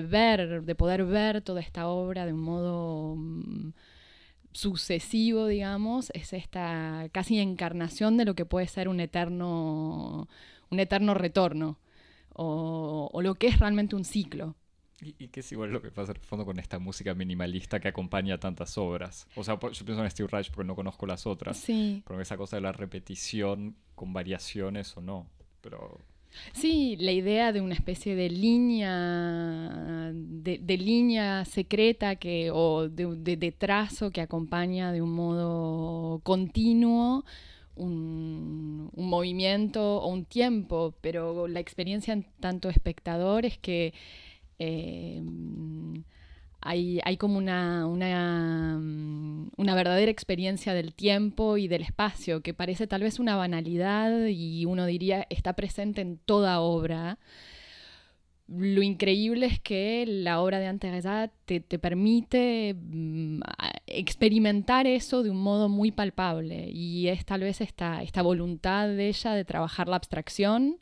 [0.01, 3.73] ver, de poder ver toda esta obra de un modo mm,
[4.53, 10.27] sucesivo, digamos, es esta casi encarnación de lo que puede ser un eterno,
[10.69, 11.77] un eterno retorno,
[12.33, 14.55] o, lo que es realmente un ciclo.
[14.99, 17.87] Y, que es igual lo que pasa en el fondo con esta música minimalista que
[17.87, 19.27] acompaña tantas obras.
[19.35, 21.57] O sea, yo pienso en Steve Reich porque no conozco las otras.
[21.57, 22.01] Sí.
[22.07, 25.29] Pero esa cosa de la repetición con variaciones o no.
[25.61, 26.01] Pero
[26.53, 34.11] Sí, la idea de una especie de línea, de, línea secreta que, o de, trazo
[34.11, 37.25] que acompaña de un modo continuo
[37.75, 43.93] un, movimiento o un tiempo, pero la experiencia en tanto espectador es que
[44.59, 45.21] eh,
[46.61, 53.03] hay, como una, mm, una, verdadera experiencia del tiempo y del espacio, que parece tal
[53.03, 57.19] vez una banalidad y uno diría está presente en toda obra.
[58.47, 63.41] Lo increíble es que la obra de Anteresa te, te permite mm,
[63.87, 69.09] experimentar eso de un modo muy palpable y es tal vez esta, esta voluntad de
[69.09, 70.79] ella de trabajar la abstracción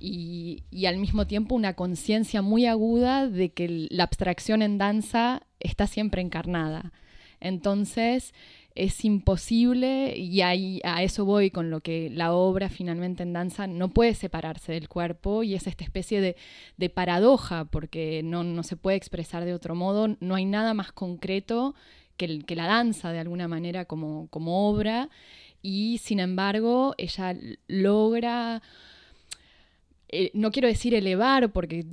[0.00, 5.86] y, al mismo tiempo una conciencia muy aguda de que la abstracción en danza está
[5.86, 6.92] siempre encarnada.
[7.40, 8.34] Entonces
[8.74, 13.66] es imposible, y ahí, a eso voy con lo que la obra finalmente en danza
[13.66, 18.98] no puede separarse del cuerpo y es esta especie de, paradoja, porque no, se puede
[18.98, 21.74] expresar de otro modo, no hay nada más concreto
[22.18, 25.08] que, que la danza de alguna manera como, como obra,
[25.62, 27.34] y sin embargo ella
[27.68, 28.62] logra
[30.08, 31.84] eh, no quiero decir elevar porque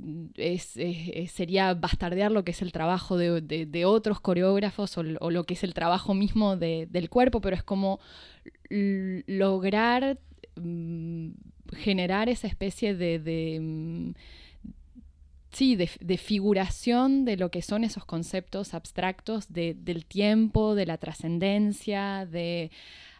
[1.28, 5.74] sería bastardear lo que es el trabajo de, otros coreógrafos o, lo que es el
[5.74, 7.98] trabajo mismo del cuerpo, pero es como
[8.70, 10.18] lograr
[10.56, 11.30] mm,
[11.74, 14.10] generar esa especie de, mm,
[15.50, 22.26] sí, de, figuración de lo que son esos conceptos abstractos del tiempo, de la trascendencia,
[22.26, 22.70] de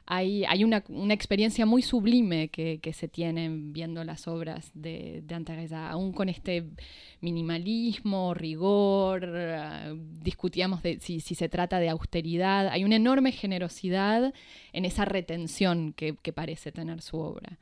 [0.06, 6.28] hay, una, experiencia muy sublime que, se tiene viendo las obras de, de aún con
[6.28, 6.64] este
[7.20, 14.34] minimalismo, rigor, ah, discutíamos si, se trata de austeridad, hay una enorme generosidad
[14.72, 17.58] en esa retención que, parece tener su obra.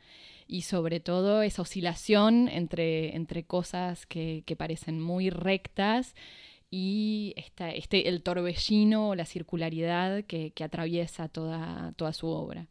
[0.48, 6.14] Y sobre todo esa oscilación entre, cosas que parecen muy rectas
[6.74, 12.66] y este, el torbellino, la circularidad que, atraviesa toda, toda su obra.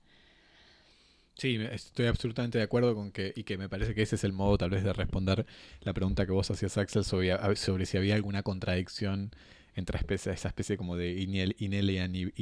[1.36, 4.34] Sí, estoy absolutamente de acuerdo con que, y que me parece que ese es el
[4.34, 5.46] modo tal vez de responder
[5.82, 9.30] la pregunta que vos hacías, Axel, sobre, sobre si había alguna contradicción
[9.76, 12.34] entre esa especie como de inel, inalienable.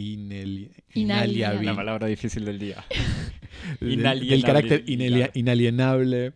[1.63, 2.85] La palabra difícil del día.
[3.81, 6.31] del, carácter inalienable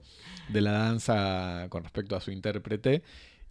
[0.50, 3.04] de la danza con respecto a su intérprete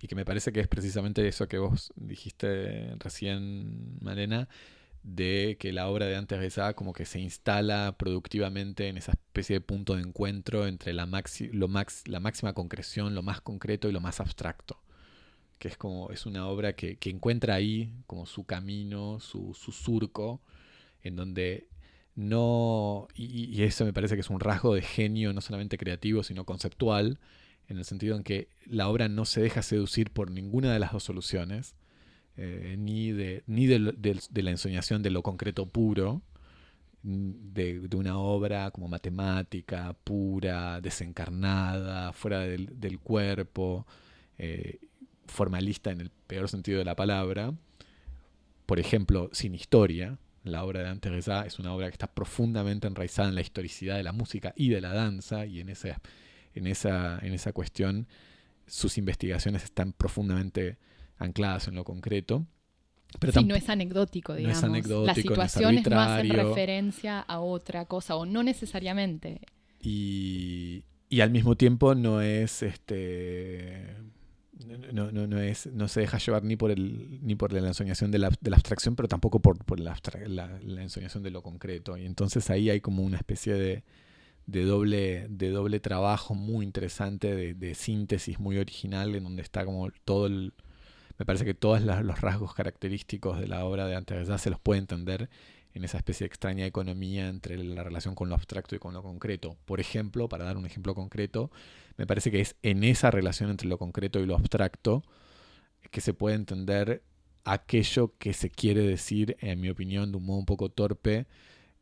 [0.03, 4.49] y que me parece que es precisamente eso que vos dijiste recién, Malena,
[5.05, 9.55] de que la obra de Antes Besá como que se instala productivamente en esa especie
[9.55, 11.07] de punto de encuentro entre la,
[11.53, 14.83] lo max, la máxima concreción, lo más concreto y lo más abstracto.
[15.61, 20.41] Que es como, es una obra que, encuentra ahí como su camino, su, surco,
[21.05, 21.69] en donde
[22.17, 26.45] no, y, eso me parece que es un rasgo de genio, no solamente creativo, sino
[26.45, 27.21] conceptual,
[27.72, 30.92] en el sentido en que la obra no se deja seducir por ninguna de las
[30.92, 31.74] dos soluciones,
[32.37, 36.22] eh, ni, de, ni de, la ensoñación de lo concreto puro,
[37.02, 43.87] de, una obra como matemática, pura, desencarnada, fuera del, cuerpo,
[44.38, 44.78] eh,
[45.26, 47.52] formalista en el peor sentido de la palabra.
[48.66, 53.28] Por ejemplo, sin historia, la obra de Dante es una obra que está profundamente enraizada
[53.28, 55.94] en la historicidad de la música y de la danza, y en ese
[56.55, 58.07] en esa, en esa cuestión
[58.67, 60.79] sus investigaciones están profundamente
[61.19, 62.47] ancladas en lo concreto.
[63.19, 64.62] Pero sí, no es anecdótico, digamos.
[65.07, 69.41] Las situaciones no, hacen referencia a otra cosa, o no necesariamente.
[69.83, 73.97] Y, y al mismo tiempo no es este.
[74.93, 78.11] No, no, no, es, no se deja llevar ni por el ni por la ensoñación
[78.11, 81.43] de la, de la abstracción, pero tampoco por, por la, la, la, ensoñación de lo
[81.43, 81.99] concreto.
[81.99, 83.83] Y entonces ahí hay como una especie de,
[84.46, 89.90] de doble, de doble trabajo muy interesante, de, síntesis muy original, en donde está como
[90.05, 90.52] todo el...
[91.18, 94.81] Me parece que todos los rasgos característicos de la obra de Antes se los puede
[94.81, 95.31] entender
[95.74, 99.02] en esa especie de extraña economía entre la relación con lo abstracto y con lo
[99.02, 99.57] concreto.
[99.64, 101.50] Por ejemplo, para dar un ejemplo concreto,
[101.96, 105.02] me parece que es en esa relación entre lo concreto y lo abstracto
[105.90, 107.02] que se puede entender
[107.44, 111.26] aquello que se quiere decir, en mi opinión, de un modo un poco torpe,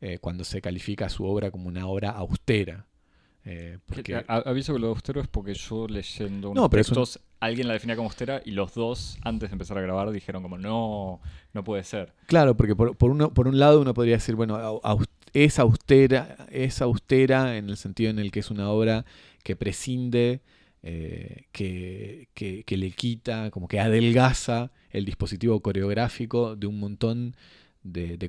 [0.01, 2.87] eh, cuando se califica su obra como una obra austera.
[3.45, 4.23] Eh, porque...
[4.27, 8.09] Aviso que lo austero es porque yo leyendo unos no, textos, alguien la definía como
[8.09, 11.21] austera y los dos, antes de empezar a grabar, dijeron como no,
[11.53, 12.13] no puede ser.
[12.27, 14.81] Claro, porque por, por, uno, por un lado uno podría decir, bueno,
[15.33, 19.05] es austera, es austera en el sentido en el que es una obra
[19.43, 20.41] que prescinde,
[20.83, 27.35] eh, que, que, que, le quita, como que adelgaza el dispositivo coreográfico de un montón
[27.35, 27.35] de,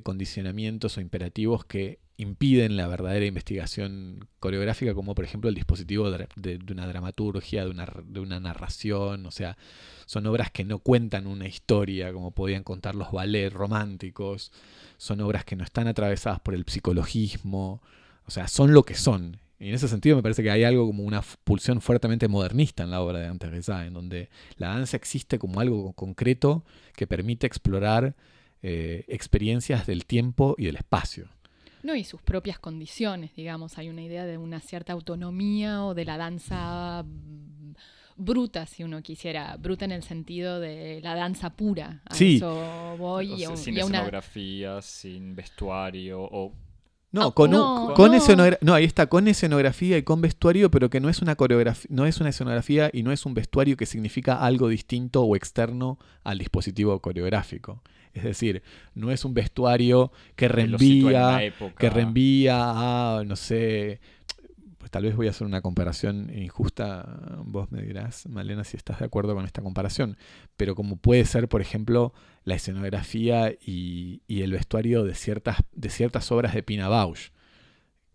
[0.03, 6.27] condicionamientos o imperativos que impiden la verdadera investigación coreográfica, como por ejemplo el dispositivo de,
[6.35, 9.57] de- de una dramaturgia, de una, de una narración, o sea,
[10.05, 14.51] son obras que no cuentan una historia como podían contar los ballets románticos,
[14.97, 17.81] son obras que no están atravesadas por el psicologismo,
[18.25, 19.37] o sea, son lo que son.
[19.59, 22.91] Y en ese sentido me parece que hay algo como una pulsión fuertemente modernista en
[22.91, 26.63] la obra de Reza, en donde la danza existe como algo concreto
[26.95, 28.15] que permite explorar
[28.63, 31.27] eh, experiencias del tiempo y del espacio.
[31.83, 33.77] No, y sus propias condiciones, digamos.
[33.77, 37.73] Hay una idea de una cierta autonomía o de la danza mm,
[38.15, 39.57] bruta, si uno quisiera.
[39.57, 42.01] Bruta en el sentido de la danza pura.
[42.05, 42.37] A Sí.
[42.37, 43.33] eso voy.
[43.33, 46.53] O sea, sin y a una- escenografía, sin vestuario o
[47.15, 48.17] No, Ah, con, un- no, con no.
[48.17, 51.87] escenogra- no, ahí está, con escenografía y con vestuario, pero que no es una coreografía,
[51.93, 55.99] no es una escenografía y no es un vestuario que significa algo distinto o externo
[56.23, 57.83] al dispositivo coreográfico.
[58.23, 58.61] Es decir,
[58.93, 61.41] no es un vestuario que reenvía,
[61.77, 63.99] que reenvía a, no sé,
[64.77, 68.99] pues tal vez voy a hacer una comparación injusta, vos me dirás, Malena, si estás
[68.99, 70.17] de acuerdo con esta comparación,
[70.57, 75.89] pero como puede ser, por ejemplo, la escenografía y, y el vestuario de ciertas, de
[75.89, 77.31] ciertas obras de Pina Bausch,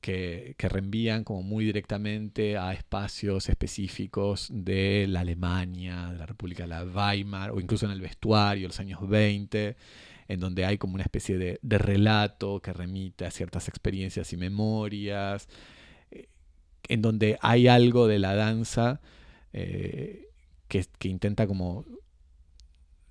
[0.01, 6.65] que, que reenvían como muy directamente a espacios específicos de la Alemania, de la República
[6.65, 9.77] de la Weimar, o incluso en el vestuario, los años 20,
[10.29, 14.37] en donde hay como una especie de, de relato que remite a ciertas experiencias y
[14.37, 15.49] memorias,
[16.11, 16.29] eh,
[16.89, 19.01] en donde hay algo de la danza
[19.53, 20.29] eh,
[20.69, 21.85] que, que intenta como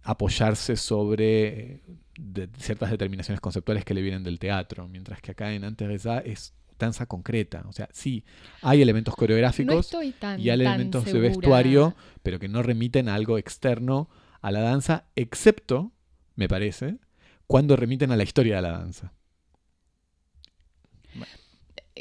[0.03, 1.81] apoyarse sobre eh,
[2.17, 6.53] de- ciertas determinaciones conceptuales que le vienen del teatro, mientras que acá en Anteresa es
[6.78, 7.63] danza concreta.
[7.67, 8.23] O sea, sí,
[8.61, 13.09] hay elementos No coreográficos estoy tan, y hay elementos de vestuario, pero que no remiten
[13.09, 14.09] a algo externo
[14.41, 15.91] a la danza, excepto,
[16.36, 16.97] me parece,
[17.47, 19.13] cuando remiten a la historia de la danza.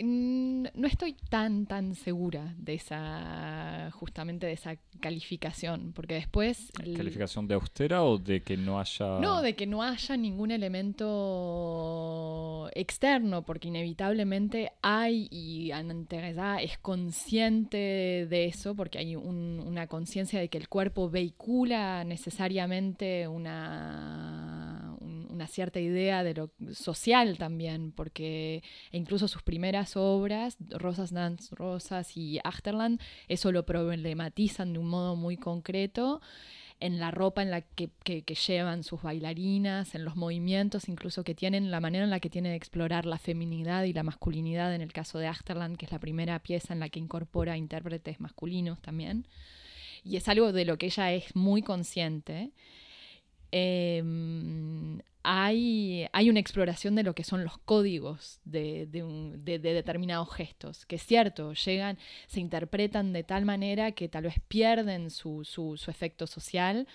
[0.03, 6.71] No estoy tan, tan segura de esa, justamente de esa calificación, porque después...
[6.97, 9.19] ¿Calificación de austera o de que no haya...?
[9.21, 18.27] No, de que no haya ningún elemento externo, porque inevitablemente hay, y Anteresa es consciente
[18.29, 24.76] de eso, porque hay un- una conciencia de que el cuerpo vehicula necesariamente una, un-
[25.37, 32.17] una cierta idea de lo social también, porque incluso sus primeras obras, Rosas Dance Rosas
[32.17, 36.21] y Achterland, eso lo problematizan de un modo muy concreto
[36.81, 37.91] en la ropa en la que,
[38.47, 42.51] llevan sus bailarinas, en los movimientos incluso que tienen, la manera en la que tiene
[42.51, 45.99] de explorar la feminidad y la masculinidad en el caso de Achterland, que es la
[45.99, 49.27] primera pieza en la que incorpora intérpretes masculinos también.
[50.05, 52.53] Y es algo de lo que ella es muy consciente.
[53.53, 60.87] Em, hay, hay una exploración de lo que son los códigos de, de determinados gestos,
[60.87, 65.91] que es cierto, llegan, se interpretan de tal manera que tal vez pierden su- su
[65.91, 66.87] efecto social,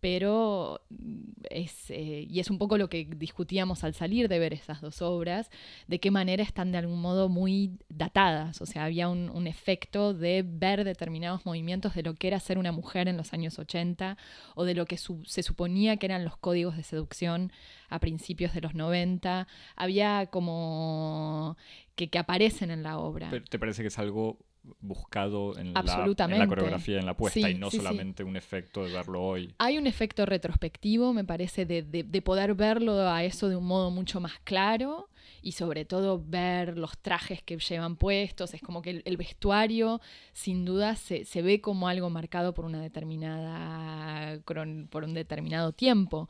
[0.00, 4.54] pero mm, es, eh, y es un poco lo que discutíamos al salir de ver
[4.54, 5.50] esas dos obras,
[5.86, 10.44] de qué manera están de algún modo muy datadas, o sea, había un, efecto de
[10.46, 14.18] ver determinados movimientos de lo que era ser una mujer en los años 80
[14.54, 17.50] o de lo que su- se suponía que eran los códigos de seducción
[17.88, 21.56] a principios de los 90, había como
[21.94, 23.30] que, que aparecen en la obra.
[23.48, 24.38] ¿Te parece que es algo
[24.80, 25.80] buscado en, la,
[26.18, 27.84] en la coreografía, en la puesta, Sí, y no sí, sí.
[27.84, 29.54] solamente un efecto de verlo hoy?
[29.58, 33.66] Hay un efecto retrospectivo, me parece, de, de- de poder verlo a eso de un
[33.66, 35.08] modo mucho más claro
[35.42, 38.54] y sobre todo ver los trajes que llevan puestos.
[38.54, 40.00] Es como que el, el vestuario,
[40.32, 46.28] sin duda, se, se ve como algo marcado por una determinada por un determinado tiempo.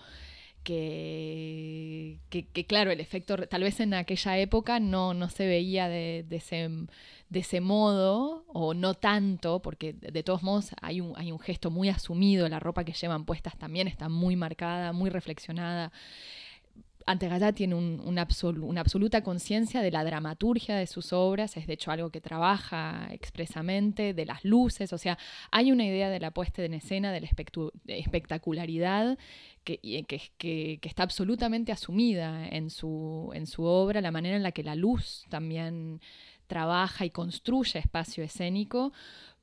[0.62, 6.26] Que, que, claro, el efecto, tal vez en aquella época no, no se veía de,
[6.28, 6.68] de ese,
[7.30, 11.70] de ese modo, o no tanto, porque de todos modos hay un, hay un gesto
[11.70, 15.90] muy asumido, la ropa que llevan puestas también está muy marcada, muy reflexionada.
[17.09, 22.11] Antegallá tiene una absoluta conciencia de la dramaturgia de sus obras, es de hecho algo
[22.11, 25.16] que trabaja expresamente, de las luces, o sea,
[25.50, 27.28] hay una idea de la puesta en escena, de la
[27.96, 29.16] espectacularidad
[29.64, 29.78] que,
[30.36, 36.02] que, está absolutamente asumida en su, obra, la manera en la que la luz también
[36.46, 38.92] trabaja y construye espacio escénico,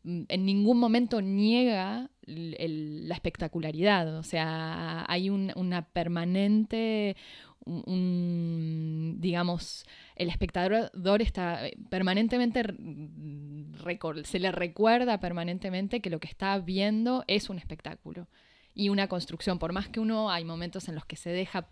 [0.06, 7.16] en ningún momento niega la espectacularidad, o sea, hay un- una permanente,
[9.20, 9.86] digamos,
[10.16, 12.64] el espectador está eh, permanentemente,
[14.24, 18.28] se le recuerda permanentemente que lo que está viendo es un espectáculo
[18.74, 21.68] y una construcción, por más que uno hay momentos en los que se deja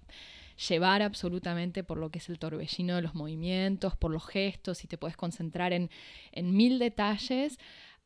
[0.70, 4.88] llevar absolutamente por lo que es el torbellino de los movimientos, por los gestos, y
[4.88, 5.90] te puedes concentrar en,
[6.32, 7.58] en mil detalles,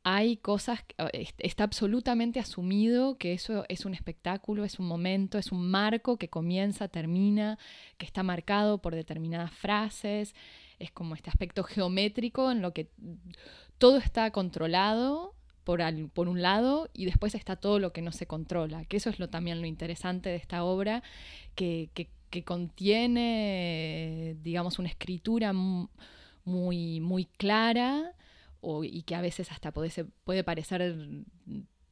[0.03, 0.79] hay cosas,
[1.37, 6.29] está absolutamente asumido que eso es un espectáculo, es un momento, es un marco que
[6.29, 7.59] comienza, termina,
[7.97, 10.33] que está marcado por determinadas frases,
[10.79, 12.89] es como este aspecto geométrico en lo que
[13.77, 15.81] todo está controlado por,
[16.13, 19.19] por, un lado y después está todo lo que no se controla, que eso es
[19.19, 21.03] lo, también lo interesante de esta obra,
[21.55, 28.13] que, que, que contiene, digamos, una escritura muy, muy clara
[28.83, 30.95] y que a veces hasta puede, puede parecer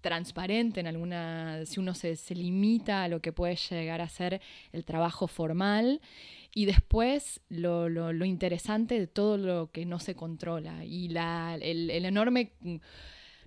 [0.05, 4.39] transparente en alguna, si uno se, limita a lo que puede llegar a ser
[4.71, 5.99] el trabajo formal,
[6.53, 11.89] y después lo, lo, interesante de todo lo que no se controla, y la, el,
[11.89, 12.51] enorme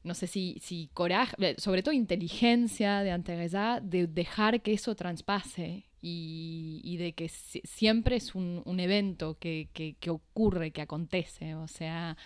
[0.03, 4.97] no sé si, si coraje, eh, sobre todo inteligencia de Anteresa, de dejar que eso
[4.97, 10.83] traspase y, y de que siempre es un, un evento que, que, que, ocurre, que
[10.83, 11.55] acontece.
[11.55, 12.16] O sea,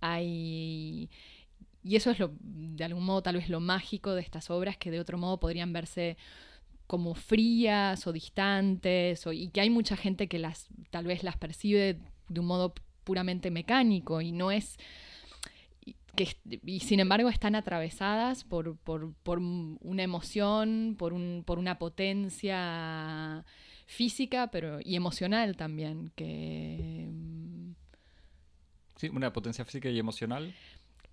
[0.00, 1.10] hay...
[1.82, 4.90] Y eso es lo, de algún modo, tal vez lo mágico de estas obras que
[4.90, 6.18] de otro modo podrían verse
[6.86, 12.00] como frías o distantes, y que hay mucha gente que las tal vez las percibe
[12.28, 12.74] de un modo
[13.04, 14.76] puramente mecánico y no es
[16.16, 21.78] que, y sin embargo están atravesadas por, por, por una emoción, por, un, por una
[21.78, 23.44] potencia
[23.86, 27.08] física pero, y emocional también, que
[29.08, 30.54] Una potencia física y emocional.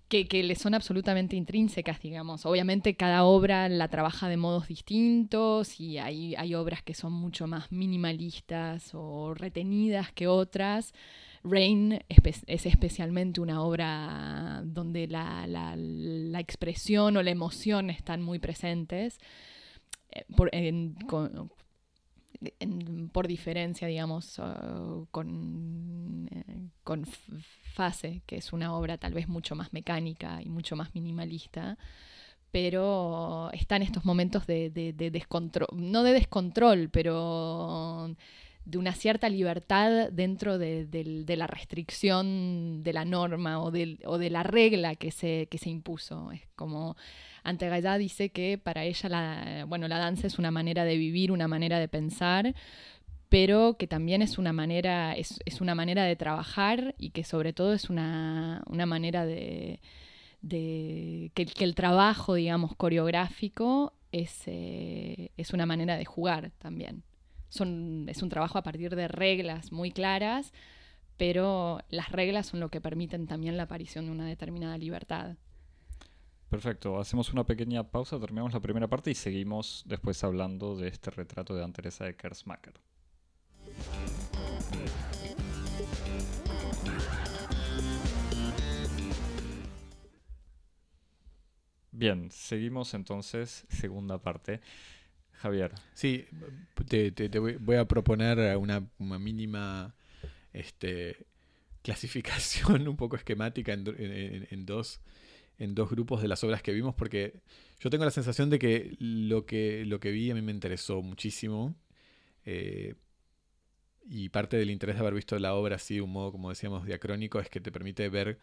[0.08, 2.46] Que, que, le son absolutamente intrínsecas, digamos.
[2.46, 7.46] Obviamente cada obra la trabaja de modos distintos y hay, hay obras que son mucho
[7.46, 10.94] más minimalistas o retenidas que otras.
[11.44, 18.38] Rain es especialmente una obra donde la, la, la, expresión o la emoción están muy
[18.38, 19.18] presentes.
[20.10, 20.24] Eh,
[23.12, 24.40] por, diferencia, digamos,
[25.10, 26.44] con, eh,
[26.88, 27.04] con
[27.74, 31.76] Fase, que es una obra tal vez mucho más mecánica y mucho más minimalista,
[32.50, 34.70] pero está en estos momentos de,
[35.12, 38.16] descontrol, no de descontrol, pero
[38.64, 44.94] de una cierta libertad dentro de, la restricción de la norma o de, la regla
[44.94, 46.32] que se, impuso.
[46.32, 46.96] Es como
[47.44, 51.48] Antegaya dice que para ella la, bueno, la danza es una manera de vivir, una
[51.48, 52.54] manera de pensar,
[53.28, 57.72] pero que también es una manera, es, una manera de trabajar y que sobre todo
[57.74, 59.80] es una, manera de,
[60.48, 67.02] que, el trabajo, digamos, coreográfico es, eh, es una manera de jugar también.
[67.50, 70.52] Son, es un trabajo a partir de reglas muy claras,
[71.16, 75.36] pero las reglas son lo que permiten también la aparición de una determinada libertad.
[76.48, 81.10] Perfecto, hacemos una pequeña pausa, terminamos la primera parte y seguimos después hablando de este
[81.10, 82.72] retrato de Anteresa de Kersmacher.
[91.90, 94.60] Bien, seguimos entonces, segunda parte.
[95.32, 95.72] Javier.
[95.94, 96.26] Sí,
[96.86, 98.86] te, voy a proponer una,
[99.18, 99.94] mínima
[100.52, 101.26] este,
[101.82, 105.00] clasificación un poco esquemática en dos
[105.90, 107.40] grupos de las obras que vimos porque
[107.80, 111.02] yo tengo la sensación de que lo que, lo que vi a mí me interesó
[111.02, 111.74] muchísimo.
[112.44, 112.94] Eh,
[114.08, 116.86] y parte del interés de haber visto la obra así de un modo, como decíamos,
[116.86, 118.38] diacrónico, es que te permite ver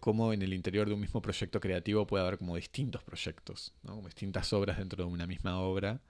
[0.00, 3.96] cómo en el interior de un mismo proyecto creativo puede haber como distintos proyectos, ¿no?
[3.96, 6.00] como distintas obras dentro de una misma obra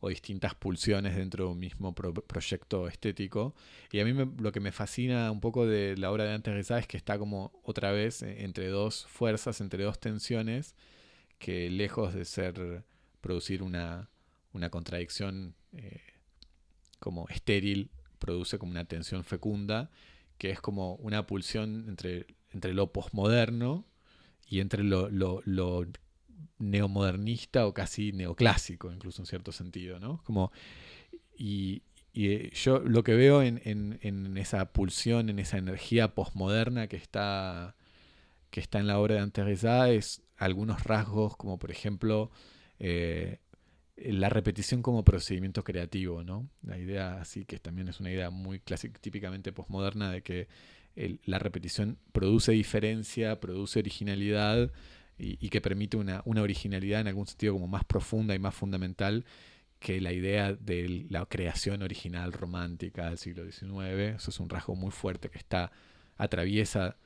[0.00, 3.54] o distintas pulsiones dentro de un mismo proyecto estético.
[3.92, 6.86] Y a mí lo que me fascina un poco de la obra de Antes es
[6.86, 10.74] que está como otra vez eh, entre dos fuerzas, entre dos tensiones,
[11.38, 12.84] que lejos de ser
[13.20, 14.08] producir una,
[14.52, 16.00] una contradicción eh,
[17.00, 19.90] como estéril, produce como una tensión fecunda,
[20.38, 23.84] que es como una pulsión entre, entre lo posmoderno
[24.46, 25.86] y entre lo, lo, lo
[26.58, 30.22] neomodernista o casi neoclásico, incluso en cierto sentido, ¿no?
[30.24, 30.52] Como,
[31.36, 31.82] y,
[32.14, 37.76] eh, yo lo que veo en, esa pulsión, en esa energía posmoderna que está,
[38.50, 42.30] que está en la obra de Anteresa es algunos rasgos, como por ejemplo
[42.78, 43.38] eh,
[44.04, 46.48] la repetición como procedimiento creativo, ¿no?
[46.62, 50.48] La idea así que también es una idea muy clásica, típicamente posmoderna de que
[51.24, 54.72] la repetición produce diferencia, produce originalidad,
[55.20, 59.24] y, que permite una, originalidad en algún sentido como más profunda y más fundamental
[59.78, 64.16] que la idea de la creación original romántica del siglo XIX.
[64.16, 65.72] Eso es un rasgo muy fuerte que está
[66.16, 66.96] atraviesa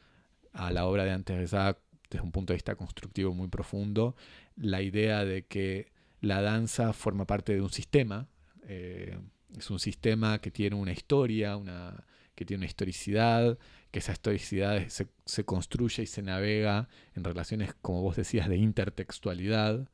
[0.53, 4.17] a la obra de antes desde un punto de vista constructivo muy profundo.
[4.57, 5.93] La idea de que
[6.25, 8.29] la danza forma parte de un sistema,
[8.67, 9.19] eh,
[9.57, 12.05] es un sistema que tiene una historia, una,
[12.35, 13.59] que tiene una historicidad,
[13.91, 18.57] que esa historicidad se, se, construye y se navega en relaciones, como vos decías, de
[18.57, 19.89] intertextualidad,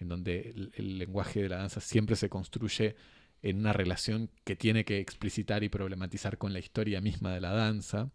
[0.00, 2.96] en donde el, el, lenguaje de la danza siempre se construye
[3.42, 7.52] en una relación que tiene que explicitar y problematizar con la historia misma de la
[7.52, 8.10] danza.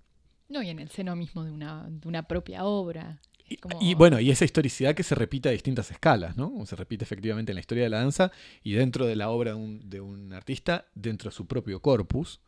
[0.50, 3.22] No, y en el seno mismo de una, de una propia obra.
[3.58, 3.78] Como...
[3.82, 6.66] Y, bueno, y esa historicidad que se repite a distintas escalas, ¿no?
[6.66, 8.32] Se repite efectivamente en la historia de la danza
[8.64, 12.42] y dentro de la obra de un, de un artista, dentro de su propio corpus.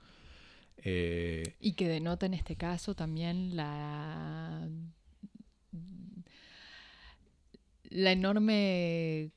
[0.78, 1.56] Eh...
[1.60, 4.68] Y que denota en este caso también la,
[7.89, 9.32] la enorme,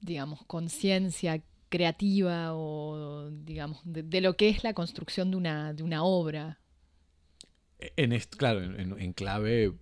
[0.00, 5.82] digamos, conciencia creativa o, digamos, de, de, lo que es la construcción de una, de
[5.82, 6.60] una obra.
[7.78, 9.72] En esto, claro, en, en clave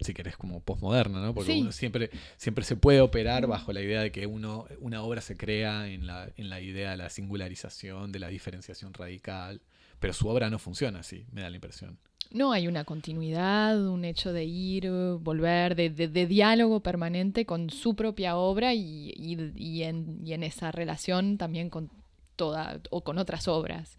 [0.00, 1.34] si querés, como postmoderna, ¿no?
[1.34, 1.60] Porque sí.
[1.60, 5.36] uno siempre, siempre se puede operar bajo la idea de que uno, una obra se
[5.36, 9.60] crea en la, en la idea de la singularización, de la diferenciación radical,
[9.98, 11.98] pero su obra no funciona así, me da la impresión.
[12.32, 17.70] No, hay una continuidad, un hecho de ir, volver, de, de, de diálogo permanente con
[17.70, 21.90] su propia obra y, y, y, en, y en esa relación también con
[22.36, 23.98] toda, o con otras obras.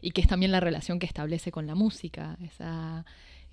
[0.00, 3.04] Y que es también la relación que establece con la música, esa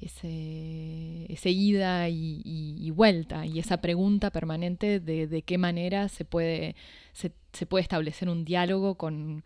[0.06, 6.76] ese, ida y, vuelta y esa pregunta permanente de, de qué manera se puede,
[7.14, 7.32] se,
[7.66, 9.44] puede establecer un diálogo con,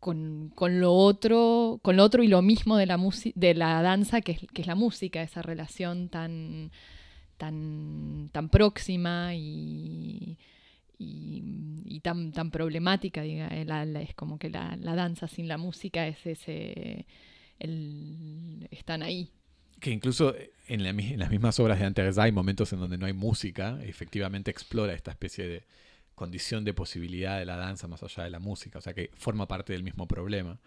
[0.00, 2.98] con, con, lo otro, con lo otro y lo mismo de la,
[3.34, 6.70] de la danza, que es, que es la música, esa relación tan,
[7.36, 10.38] tan, tan próxima y,
[10.98, 11.42] y,
[11.84, 13.20] y, tan, tan problemática.
[13.20, 17.06] Diga, la, es como que la, la danza sin la música es ese
[17.58, 19.32] están ahí.
[19.80, 20.34] Que incluso
[20.66, 23.78] en, la, en, las mismas obras de Antes hay momentos en donde no hay música,
[23.82, 25.64] efectivamente explora esta especie de
[26.14, 29.46] condición de posibilidad de la danza más allá de la música, o sea que forma
[29.46, 30.58] parte del mismo problema.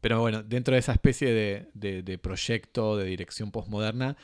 [0.00, 1.32] Pero bueno, dentro de esa especie
[1.72, 4.16] de proyecto de dirección postmoderna,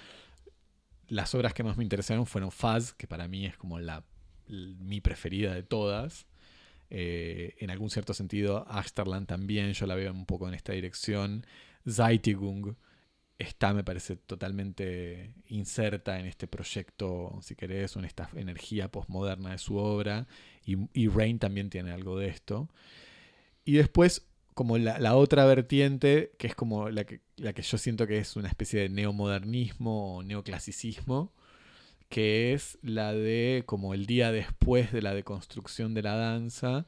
[1.09, 4.05] las obras que más me interesaron fueron Faz, que para mí es como la,
[4.47, 6.27] mi preferida de todas.
[6.91, 11.47] Eh, en algún cierto sentido, Achterland también, yo la veo un poco en esta dirección.
[11.89, 12.77] Zeitigung
[13.39, 19.59] está, me parece, totalmente inserta en este proyecto, si querés, en esta energía postmoderna de
[19.59, 20.27] su obra.
[20.65, 22.69] Y, y Rain también tiene algo de esto.
[23.65, 27.79] Y después, como la, la, otra vertiente, que es como la que, la que yo
[27.79, 31.33] siento que es una especie de neomodernismo o neoclasicismo,
[32.09, 36.87] que es la de como el día después de la deconstrucción de la danza,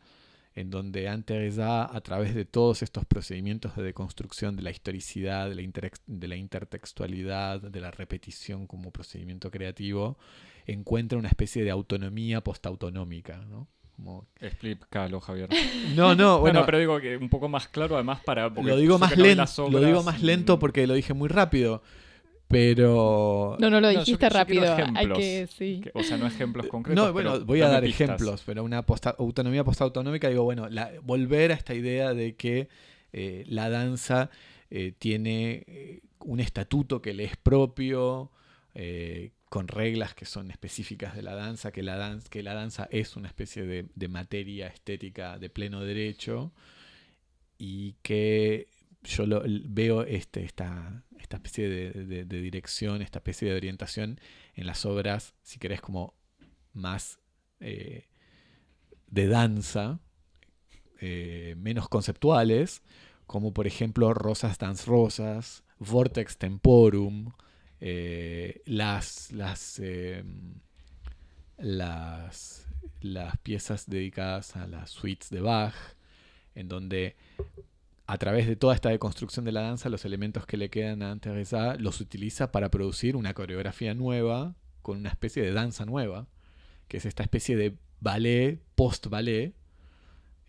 [0.54, 5.54] en donde antes a través de todos estos procedimientos de deconstrucción de la historicidad, de
[5.54, 10.18] la, inter de la intertextualidad, de la repetición como procedimiento creativo,
[10.66, 13.68] encuentra una especie de autonomía postautonómica, ¿no?
[13.94, 14.26] Como...
[14.40, 15.48] Explícalo, Javier.
[15.94, 18.48] No, no, bueno, no, pero digo que un poco más claro, además para.
[18.48, 19.68] Lo digo más lento.
[19.68, 21.82] Lo digo más lento porque lo dije muy rápido.
[22.50, 23.56] Pero.
[23.60, 24.64] No, no lo dijiste no, yo, rápido.
[24.64, 25.80] Yo Hay que, sí.
[25.84, 27.02] que, o sea, no ejemplos concretos.
[27.02, 28.00] No, bueno, voy a dar pistas.
[28.00, 32.68] ejemplos, pero una posta, autonomía postautonómica, digo, bueno, la, volver a esta idea de que
[33.12, 34.30] eh, la danza
[34.68, 38.32] eh, tiene eh, un estatuto que le es propio,
[38.74, 42.88] eh, con reglas que son específicas de la danza, que la, danza, que la danza
[42.90, 46.52] es una especie de, de materia estética de pleno derecho
[47.58, 48.68] y que
[49.02, 54.20] yo lo, veo este, esta, esta especie de, dirección, esta especie de orientación
[54.54, 56.14] en las obras, si querés, como
[56.72, 57.20] más
[57.60, 58.08] eh,
[59.06, 60.00] de danza,
[61.00, 62.82] eh, menos conceptuales,
[63.26, 67.32] como por ejemplo Rosas Dance Rosas, Vortex Temporum,
[67.80, 70.60] eh, las, las, em,
[71.56, 72.68] las,
[73.00, 75.74] las piezas dedicadas a las suites de Bach,
[76.54, 77.16] en donde
[78.10, 81.16] a través de toda esta deconstrucción de la danza, los elementos que le quedan a
[81.20, 86.26] Teresa los utiliza para producir una coreografía nueva, con una especie de danza nueva,
[86.88, 89.54] que es esta especie de ballet, post-ballet,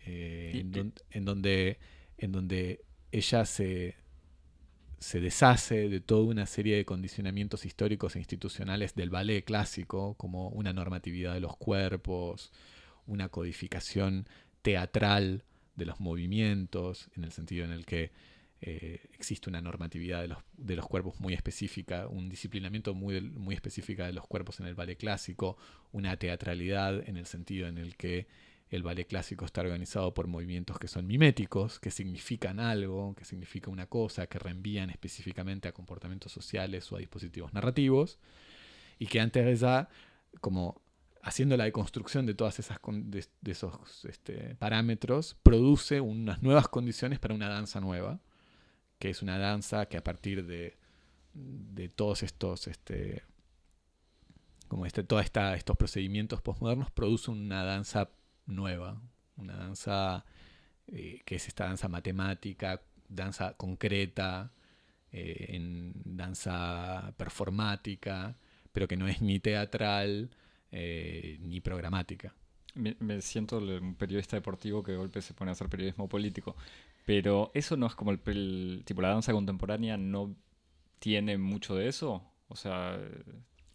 [0.04, 1.78] eh, en, don, en, donde,
[2.18, 3.94] en donde ella se,
[4.98, 10.48] se deshace de toda una serie de condicionamientos históricos e institucionales del ballet clásico, como
[10.48, 12.50] una normatividad de los cuerpos,
[13.06, 14.26] una codificación
[14.62, 15.44] teatral
[15.74, 18.12] de los movimientos, en el sentido en el que
[18.60, 23.54] eh, existe una normatividad de los, de los, cuerpos muy específica, un disciplinamiento muy, muy
[23.54, 25.56] específica de los cuerpos en el ballet clásico,
[25.90, 28.28] una teatralidad en el sentido en el que
[28.70, 33.70] el ballet clásico está organizado por movimientos que son miméticos, que significan algo, que significa
[33.70, 38.18] una cosa, que reenvían específicamente a comportamientos sociales o a dispositivos narrativos,
[38.98, 39.88] y que antes ya,
[40.40, 40.81] como
[41.22, 47.34] haciendo la deconstrucción de todas esas de, esos este, parámetros, produce unas nuevas condiciones para
[47.34, 48.20] una danza nueva,
[48.98, 50.76] que es una danza que a partir de,
[51.32, 53.22] de todos estos, este,
[54.66, 58.10] como este, todos estos procedimientos postmodernos, produce una danza
[58.46, 59.00] nueva,
[59.36, 60.24] una danza
[60.88, 64.52] eh, que es esta danza matemática, danza concreta,
[65.12, 68.36] eh, en danza performática,
[68.72, 70.30] pero que no es ni teatral
[70.72, 72.34] eh, ni programática.
[72.74, 76.56] Me, siento un periodista deportivo que de golpe se pone a hacer periodismo político,
[77.04, 80.34] pero eso no es como el, tipo la danza contemporánea no
[80.98, 82.98] tiene mucho de eso, o sea,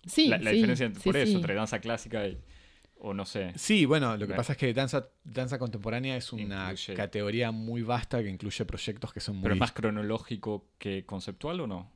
[0.03, 2.39] sí, la, diferencia por eso entre danza clásica y
[2.99, 3.53] o no sé.
[3.55, 8.23] Sí, bueno, lo que pasa es que danza, danza contemporánea es una categoría muy vasta
[8.23, 9.43] que incluye proyectos que son muy...
[9.43, 11.91] ¿Pero es más cronológico que conceptual o no?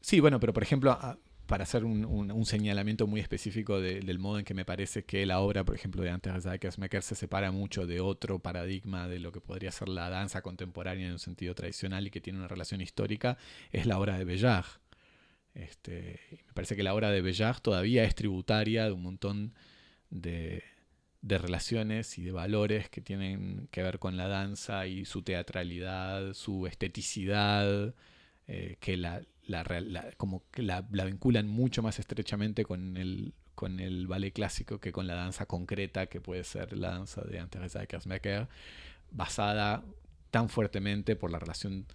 [0.00, 0.96] Sí, bueno, pero por ejemplo,
[1.46, 5.64] para hacer un, señalamiento muy específico del modo en que me parece que la obra,
[5.64, 9.70] por ejemplo, de Antes Mecker se separa mucho de otro paradigma de lo que podría
[9.70, 13.38] ser la danza contemporánea en un sentido tradicional y que tiene una relación histórica,
[13.72, 14.66] es la obra de Bellard.
[15.54, 19.54] Este, me parece que la obra de Bellard todavía es tributaria de un montón
[20.10, 20.64] de,
[21.22, 26.66] relaciones y de valores que tienen que ver con la danza y su teatralidad, su
[26.66, 27.94] esteticidad,
[28.48, 29.22] eh, que la,
[30.16, 35.06] como que la, vinculan mucho más estrechamente con el, con el ballet clásico que con
[35.06, 38.46] la danza concreta que puede ser la danza de Antes de
[39.10, 39.84] basada
[40.30, 41.86] tan fuertemente por la relación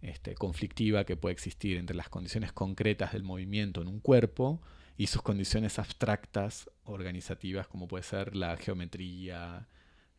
[0.00, 4.60] este, conflictiva que puede existir entre las condiciones concretas del movimiento en un cuerpo
[4.96, 9.68] y sus condiciones abstractas organizativas, como puede ser la geometría,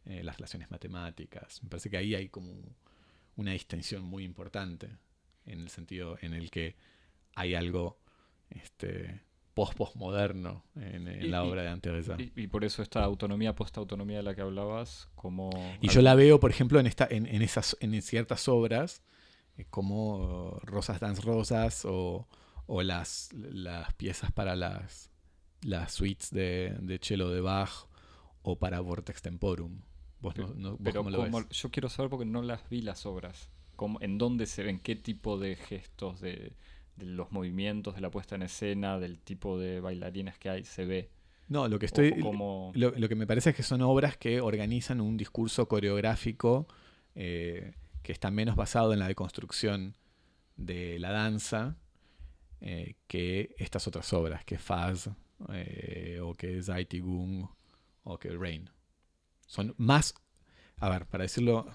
[0.06, 1.62] eh, las relaciones matemáticas.
[1.64, 2.54] Me parece que ahí hay como
[3.36, 4.90] una distinción muy importante,
[5.46, 6.76] en el sentido en el que
[7.36, 8.00] hay algo
[8.50, 9.22] este,
[9.54, 14.36] post-postmoderno en, la obra de Antes y, y, por eso esta autonomía, post-autonomía de la
[14.36, 15.50] que hablabas, como...
[15.82, 19.04] Y yo la veo, por ejemplo, en, esta, en, esas, en ciertas obras,
[19.58, 22.28] eh, como Rosas Dance Rosas o
[22.66, 25.10] o las, las piezas para las,
[25.62, 27.88] las suites de, de cello de Bach
[28.42, 29.82] o para Vortex Temporum.
[30.20, 31.04] ¿Vos no, pero
[31.50, 33.50] yo quiero saber porque no las vi las obras.
[33.84, 34.80] Cómo, ¿En dónde se ven?
[34.80, 36.54] ¿Qué tipo de gestos de,
[36.96, 41.10] los movimientos, de la puesta en escena, del tipo de bailarines que hay, se ve?
[41.50, 42.12] No, lo que estoy.
[42.16, 46.66] Lo, lo, que me parece es que son obras que organizan un discurso coreográfico
[47.14, 47.74] eh,
[48.04, 49.98] que está menos basado en la deconstrucción
[50.56, 51.76] de la danza
[52.62, 55.10] eh, que estas otras obras, que Faz,
[55.52, 57.50] eh, o que Zaitigún,
[58.06, 58.70] o que Rain.
[59.46, 60.16] Son más,
[60.78, 61.68] a ver, para decirlo,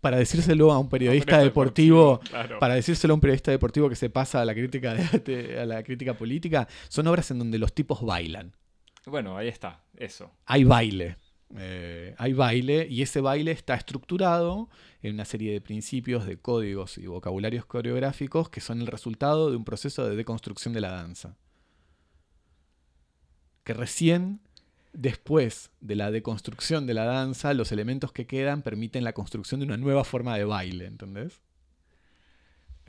[0.00, 2.20] para decírselo a un periodista deportivo,
[2.58, 6.14] para decírselo a un periodista deportivo que se pasa a la crítica a la crítica
[6.14, 8.54] política, son obras en donde los tipos bailan.
[9.06, 10.30] Bueno, ahí está, eso.
[10.46, 11.16] Hay baile.
[11.56, 14.68] Eh, hay baile y ese baile está estructurado
[15.02, 19.56] en una serie de principios, de códigos y vocabularios coreográficos que son el resultado de
[19.56, 21.36] un proceso de deconstrucción de la danza.
[23.64, 24.40] Que recién,
[24.92, 29.66] después de la deconstrucción de la danza, los elementos que quedan permiten la construcción de
[29.66, 31.40] una nueva forma de baile, ¿entendés?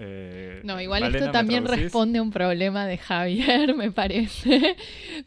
[0.03, 4.75] Eh, no, igual esto también responde a un problema de Javier, me parece,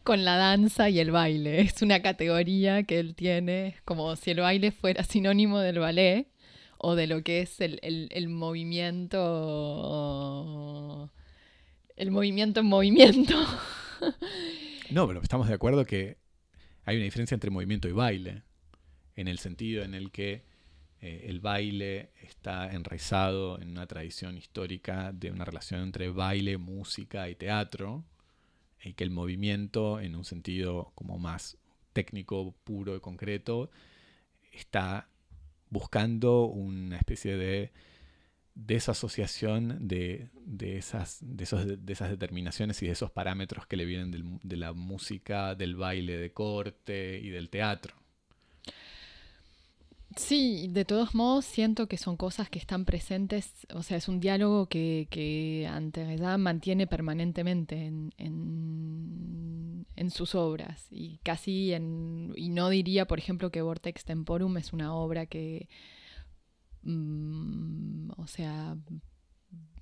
[0.03, 1.61] con la danza y el baile.
[1.61, 6.27] Es una categoría que él tiene, como si el baile fuera sinónimo del ballet
[6.79, 9.21] o de lo que es el, movimiento.
[11.97, 13.35] El movimiento en movimiento.
[14.91, 16.19] no, pero estamos de acuerdo que
[16.85, 18.43] hay una diferencia entre movimiento y baile,
[19.17, 20.43] en el sentido en el que
[21.01, 27.29] eh, el baile está enraizado en una tradición histórica de una relación entre baile, música
[27.29, 28.05] y teatro,
[28.83, 31.57] y que el movimiento, en un sentido como más
[31.93, 33.71] técnico, puro y concreto,
[34.53, 35.09] está
[35.71, 37.73] buscando una especie de
[38.55, 40.31] desasociación de,
[40.61, 45.77] esas, de, esas determinaciones y de esos parámetros que le vienen de la música, del
[45.77, 47.95] baile de corte y del teatro.
[50.17, 54.21] Sí, de todos modos siento que son cosas que están presentes, o sea, es un
[54.21, 55.69] diálogo que, que
[56.39, 63.63] mantiene permanentemente en, en, sus obras y casi en, y no diría, por ejemplo, que
[63.63, 65.69] Vortex Temporum es una obra que,
[66.85, 68.77] mm, o sea,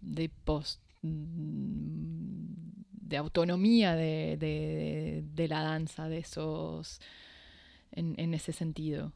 [0.00, 7.00] de post de autonomía de, de, de la danza, de esos,
[7.90, 9.12] en, en ese sentido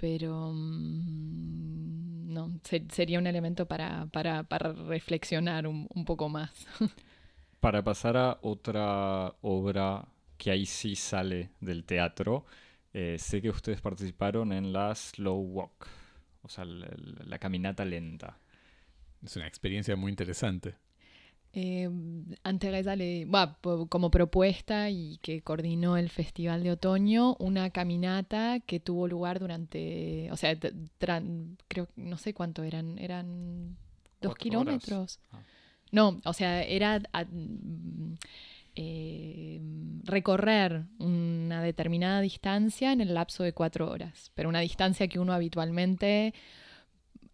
[0.00, 6.66] pero mm, no, sería un elemento para, para, para reflexionar un, un, poco más.
[7.60, 12.46] para pasar a otra obra que ahí sí sale del teatro.
[12.94, 15.86] Eh, sé que ustedes participaron en la Slow Walk,
[16.42, 16.88] o sea, la,
[17.26, 18.38] la caminata lenta.
[19.24, 20.74] Es una experiencia muy interesante.
[21.52, 21.90] Eh,
[22.60, 28.60] Teresa le, bah, po- como propuesta y que coordinó el Festival de Otoño, una caminata
[28.60, 30.56] que tuvo lugar durante, o sea,
[31.68, 33.76] creo, no sé cuánto eran, eran
[34.20, 35.18] dos kilómetros.
[35.32, 35.40] Ah.
[35.90, 38.14] No, o sea, era a- mm,
[38.76, 39.60] eh,
[40.04, 45.32] recorrer una determinada distancia en el lapso de cuatro horas, pero una distancia que uno
[45.32, 46.34] habitualmente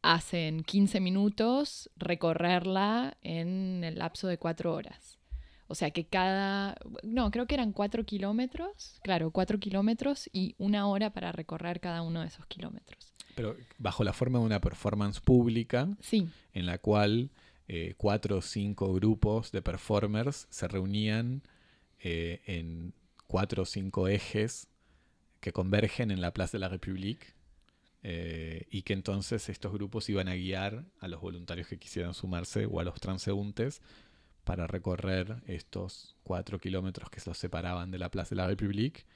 [0.03, 5.19] hace en 15 minutos, recorrerla en el lapso de cuatro horas.
[5.69, 10.87] O sea que cada, no, creo que eran cuatro kilómetros, claro, cuatro kilómetros y una
[10.87, 13.13] hora para recorrer cada uno de esos kilómetros.
[13.35, 17.31] Pero bajo la forma de una performance pública Sí, en la cual
[17.69, 21.43] eh, cuatro o cinco grupos de performers se reunían
[21.99, 22.95] eh, en
[23.27, 24.69] cuatro o cinco ejes
[25.41, 27.35] que convergen en la Plaza de la République
[28.03, 32.67] eh, y que entonces estos grupos iban a guiar a los voluntarios que quisieran sumarse
[32.67, 33.83] o a los transeúntes
[34.45, 39.07] para recorrer estos cuatro kilómetros que los separaban de la Plaza de la République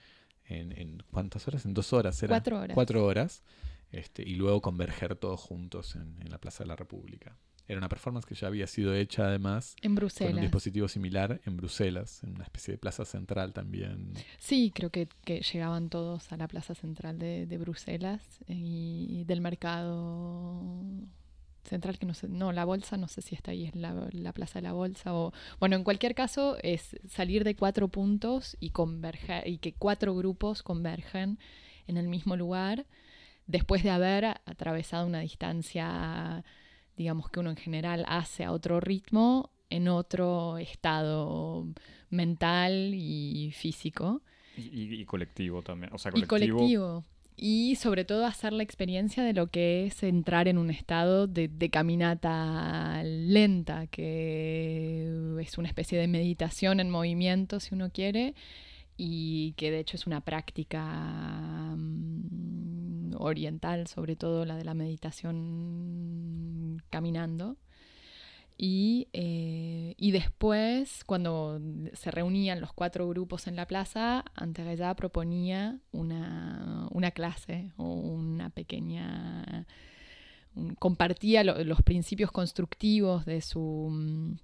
[0.44, 1.64] en, en ¿cuántas horas?
[1.66, 2.30] En dos horas, ¿era?
[2.30, 2.74] Cuatro horas.
[2.74, 3.44] Cuatro horas.
[3.92, 7.36] Este, y luego converger todos juntos en, en la Plaza de la República.
[7.70, 10.40] Era una performance que ya había sido hecha además en con un Bruselas.
[10.40, 14.12] dispositivo similar en Bruselas, en una especie de plaza central también.
[14.38, 19.40] Sí, creo que, que llegaban todos a la plaza central de, de Bruselas y del
[19.40, 20.64] mercado
[21.62, 24.32] central, que no sé, no, la bolsa, no sé si está ahí, es la, la
[24.32, 25.32] plaza de la bolsa o...
[25.60, 30.64] Bueno, en cualquier caso es salir de cuatro puntos y converger, y que cuatro grupos
[30.64, 31.38] convergen
[31.86, 32.86] en el mismo lugar
[33.46, 36.42] después de haber atravesado una distancia,
[36.96, 41.66] digamos que uno en general hace a otro ritmo, en otro estado
[42.10, 44.22] mental y físico.
[44.56, 45.92] Y, y- y colectivo también.
[45.92, 47.04] O sea, Y colectivo.
[47.42, 51.48] Y sobre todo hacer la experiencia de lo que es entrar en un estado de,
[51.48, 58.34] de caminata lenta, que es una especie de meditación en movimiento, si uno quiere,
[58.98, 60.84] y que de hecho es una práctica
[61.76, 62.49] mm,
[63.20, 67.56] oriental, sobre todo la de la meditación caminando.
[68.62, 71.58] Y, eh, y después, cuando
[71.94, 78.50] se reunían los cuatro grupos en la plaza, Anteresa proponía una, una clase o una
[78.50, 79.66] pequeña...
[80.78, 84.36] compartía lo- los principios constructivos de su,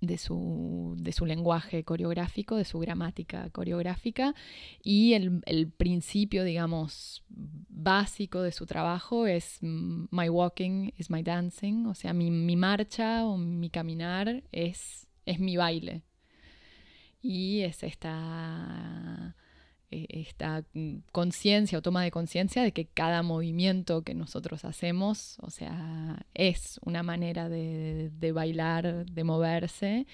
[0.00, 4.34] de, su, de su lenguaje coreográfico, de su gramática coreográfica,
[4.82, 11.22] y el, el principio, digamos, básico de su trabajo es mm, My walking is my
[11.22, 16.02] dancing, o sea, mi, mi marcha o mi caminar es, es mi baile.
[17.22, 19.34] Y es esta,
[19.90, 25.50] esta mm, conciencia o toma de conciencia de que cada movimiento que nosotros hacemos, o
[25.50, 30.06] sea, es una manera de, bailar, de moverse,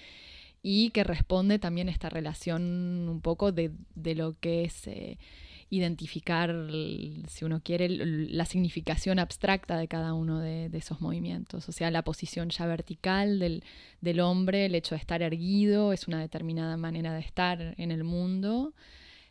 [0.63, 5.19] y que responde también a esta relación un poco de, lo que es eh,
[5.71, 6.55] identificar,
[7.27, 11.69] si uno quiere, la significación abstracta de cada uno de, esos movimientos.
[11.69, 13.63] O sea, la posición ya vertical
[14.01, 18.05] del hombre, el hecho de estar erguido, es una determinada manera de estar en el
[18.05, 18.75] mundo.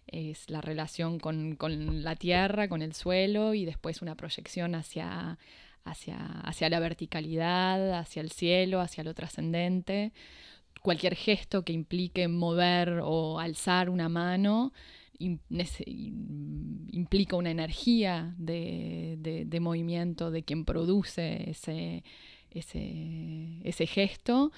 [0.07, 5.37] Es la relación con, con la tierra, con el suelo, y después una proyección hacia,
[5.85, 10.11] hacia, hacia la verticalidad, hacia el cielo, hacia lo trascendente.
[10.81, 14.73] Cualquier gesto que implique mover o alzar una mano
[15.19, 22.03] implica una energía de, de- de movimiento de quien produce ese,
[22.49, 24.51] ese, ese gesto.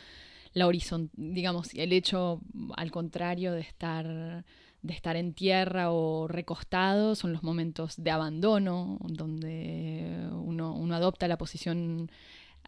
[0.54, 2.41] La horizon, digamos, el hecho
[2.78, 4.46] al contrario de estar,
[4.84, 11.28] de estar en tierra o recostado son los momentos de abandono, donde uno, uno adopta
[11.28, 12.12] la posición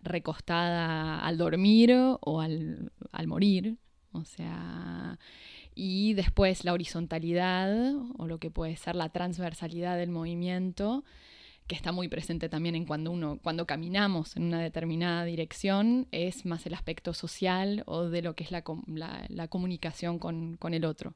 [0.01, 3.77] recostada al dormir o al, al morir.
[4.13, 5.19] O sea,
[5.75, 11.03] y después la horizontalidad o lo que puede ser la transversalidad del movimiento,
[11.67, 16.45] que está muy presente también en cuando uno, cuando caminamos en una determinada dirección, es
[16.45, 18.63] más el aspecto social o de lo que es la,
[19.27, 21.13] la comunicación con, con el otro.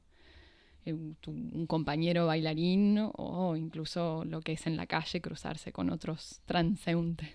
[0.86, 6.40] Eh, Un compañero bailarín o incluso lo que es en la calle cruzarse con otros
[6.46, 7.28] transeúntes.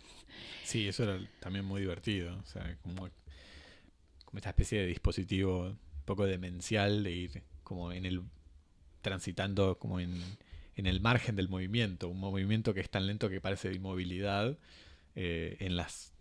[0.63, 2.37] Sí, eso era también muy divertido.
[2.37, 3.07] O sea, como,
[4.25, 8.21] como esta especie de dispositivo un poco demencial de ir como en el
[9.01, 10.11] transitando como en,
[10.75, 14.57] en el margen del movimiento, un movimiento que es tan lento que parece de inmovilidad
[15.15, 16.14] eh, en las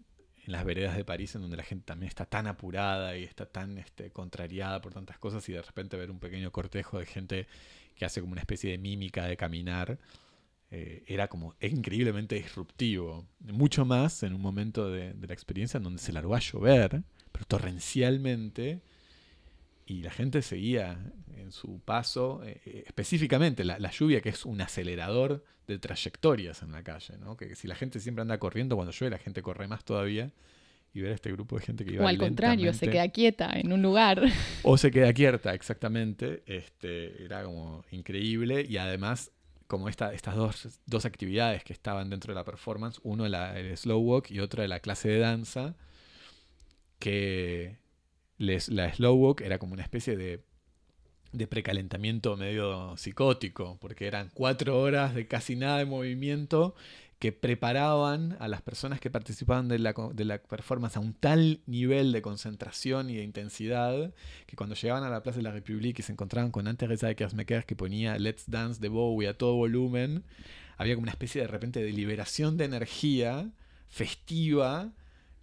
[0.47, 3.47] en las veredas de París, en donde la gente también está tan apurada y está
[3.47, 7.47] tan este, contrariada por tantas cosas, y de repente ver un pequeño cortejo de gente
[7.97, 9.99] que hace como una especie de mímica de caminar,
[10.71, 13.27] eh, era como increíblemente disruptivo.
[13.41, 17.03] Mucho más en un momento de, de la experiencia en donde se largó a llover,
[17.33, 18.83] pero torrencialmente
[19.87, 20.99] y la gente seguía
[21.37, 26.73] en su paso, eh, eh, específicamente la, lluvia que es un acelerador de trayectorias en
[26.73, 27.37] la calle, ¿no?
[27.37, 30.31] que si la gente siempre anda corriendo, cuando llueve la gente corre más todavía
[30.95, 33.51] y ver a este grupo de gente que iba O al contrario, se queda quieta
[33.53, 34.23] en un lugar.
[34.63, 36.45] O se queda quieta, exactamente.
[36.47, 39.33] Este, era como increíble y además
[39.67, 43.77] como esta, estas dos, dos actividades que estaban dentro de la performance, uno la, el
[43.77, 45.75] slow walk y otra la clase de danza,
[47.01, 47.77] que
[48.39, 50.45] la slow walk era como una especie de,
[51.33, 56.75] de precalentamiento medio psicótico, porque eran cuatro horas de casi nada de movimiento
[57.19, 61.63] que preparaban a las personas que participaban de la, de la, performance a un tal
[61.67, 64.13] nivel de concentración y de intensidad
[64.47, 67.17] que cuando llegaban a la Plaza de la República y se encontraban con Antes de
[67.17, 70.25] Kersmecker que ponía Let's Dance de Bowie a todo volumen,
[70.77, 73.51] había como una especie de repente de liberación de energía
[73.89, 74.93] festiva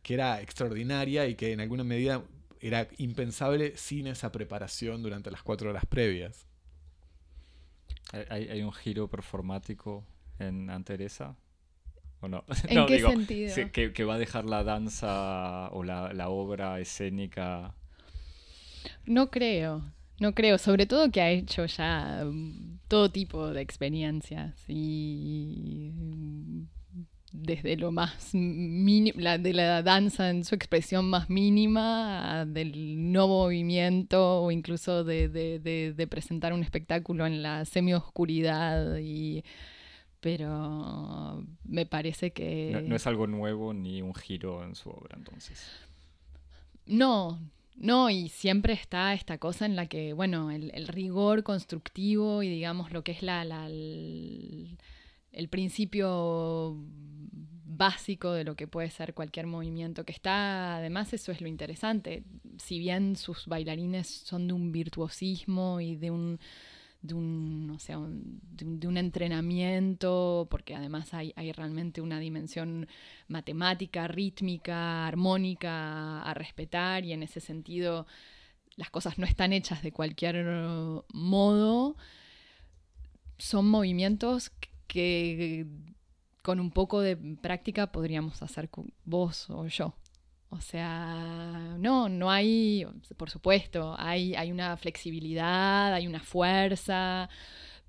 [0.04, 2.24] que era extraordinaria y que en alguna medida
[2.62, 6.48] era impensable sin esa preparación durante las cuatro horas previas.
[8.30, 10.06] ¿Hay, un giro performático
[10.38, 11.36] en Anteresa?
[12.20, 12.44] ¿O no?
[12.68, 13.72] ¿En qué sentido?
[13.72, 17.74] que, va a dejar la danza o la, obra escénica.
[19.06, 19.84] No creo.
[20.20, 25.90] No creo, sobre todo que ha hecho ya mm, todo tipo de experiencias y
[27.32, 34.42] desde lo más mínimo, de la danza en su expresión más mínima, del no movimiento
[34.42, 39.44] o incluso de, presentar un espectáculo en la semioscuridad y
[40.20, 42.84] pero me parece que...
[42.86, 45.68] No, es algo nuevo ni un giro en su obra entonces.
[46.86, 47.40] No,
[47.76, 52.92] no, y siempre está esta cosa en la que, bueno, el, rigor constructivo y digamos
[52.92, 54.78] lo que es la, la el
[55.50, 56.78] principio
[57.82, 62.24] básico de lo que puede ser cualquier movimiento que está, además eso es lo interesante,
[62.58, 66.40] si bien sus bailarines son de un virtuosismo y de un,
[67.02, 67.78] de un,
[68.52, 72.88] de, un, entrenamiento, porque además hay, hay, realmente una dimensión
[73.28, 78.06] matemática, rítmica, armónica a respetar y en ese sentido
[78.76, 80.46] las cosas no están hechas de cualquier
[81.14, 81.96] modo,
[83.38, 84.71] son movimientos que
[86.42, 88.70] con un poco de práctica podríamos hacer
[89.06, 89.94] vos o yo.
[90.50, 92.86] O sea, no, no hay,
[93.16, 97.30] por supuesto, hay, hay una flexibilidad, hay una fuerza,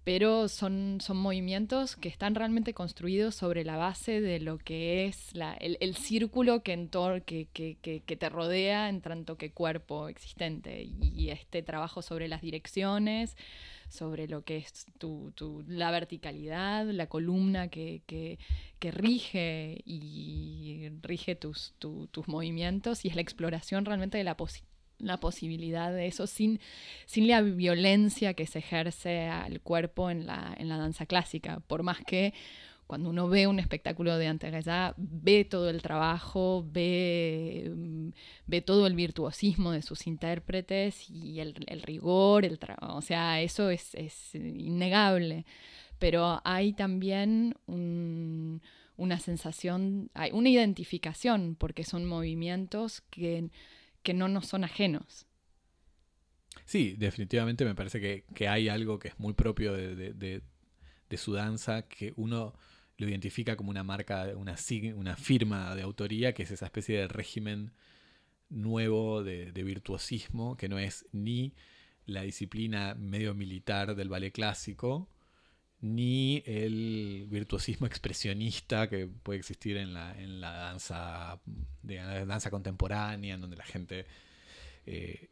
[0.04, 5.32] pero son, son movimientos que están realmente construidos sobre la base de lo que es
[5.60, 6.88] el, círculo que,
[7.26, 10.82] que, que, que, te rodea en tanto que cuerpo existente.
[10.82, 13.36] Y este trabajo sobre las direcciones,
[13.92, 15.32] sobre lo que es tu,
[15.68, 18.38] la verticalidad, la columna que,
[18.80, 24.36] rige y rige tus, tus movimientos y es la exploración realmente de la,
[24.98, 26.60] la posibilidad de eso sin,
[27.06, 31.82] sin la violencia que se ejerce al cuerpo en la, en la danza clásica, por
[31.82, 32.32] más que
[32.92, 38.08] cuando uno ve un espectáculo de Anteresa, ve todo el trabajo, ve, mm,
[38.46, 43.94] ve todo el virtuosismo de sus intérpretes y el, rigor, el o sea, eso es,
[44.34, 45.46] innegable.
[45.98, 53.48] Pero hay también una sensación, hay una identificación, porque son movimientos que,
[54.12, 55.24] no nos son ajenos.
[56.66, 61.88] Sí, definitivamente me parece que, hay algo que es muy propio de, de su danza,
[61.88, 62.52] que uno
[63.02, 64.56] lo identifica como una marca, una,
[65.16, 67.72] firma de autoría, que es esa especie de régimen
[68.48, 71.54] nuevo de, virtuosismo, que no es ni
[72.06, 75.08] la disciplina medio militar del ballet clásico,
[75.80, 80.14] ni el virtuosismo expresionista que puede existir en la,
[80.72, 84.06] danza contemporánea, en donde la gente
[84.86, 85.28] eh,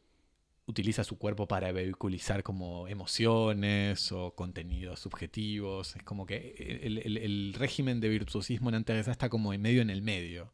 [0.70, 5.96] utiliza su cuerpo para vehiculizar como emociones o contenidos subjetivos.
[5.96, 10.02] Es como que el, régimen de virtuosismo en Anteresa está como en medio en el
[10.02, 10.52] medio,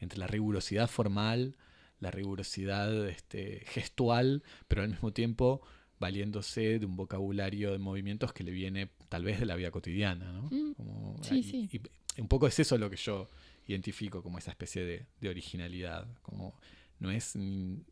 [0.00, 1.54] entre la rigurosidad formal,
[2.00, 5.62] la rigurosidad este, gestual, pero al mismo tiempo
[5.98, 10.30] valiéndose de un vocabulario de movimientos que le viene tal vez de la vida cotidiana.
[10.32, 10.48] ¿no?
[10.50, 11.22] Mm.
[11.22, 11.68] sí, sí.
[12.16, 13.28] Y un poco es eso lo que yo
[13.66, 16.06] identifico como esa especie de, de originalidad.
[16.22, 16.58] Como
[16.98, 17.34] no es,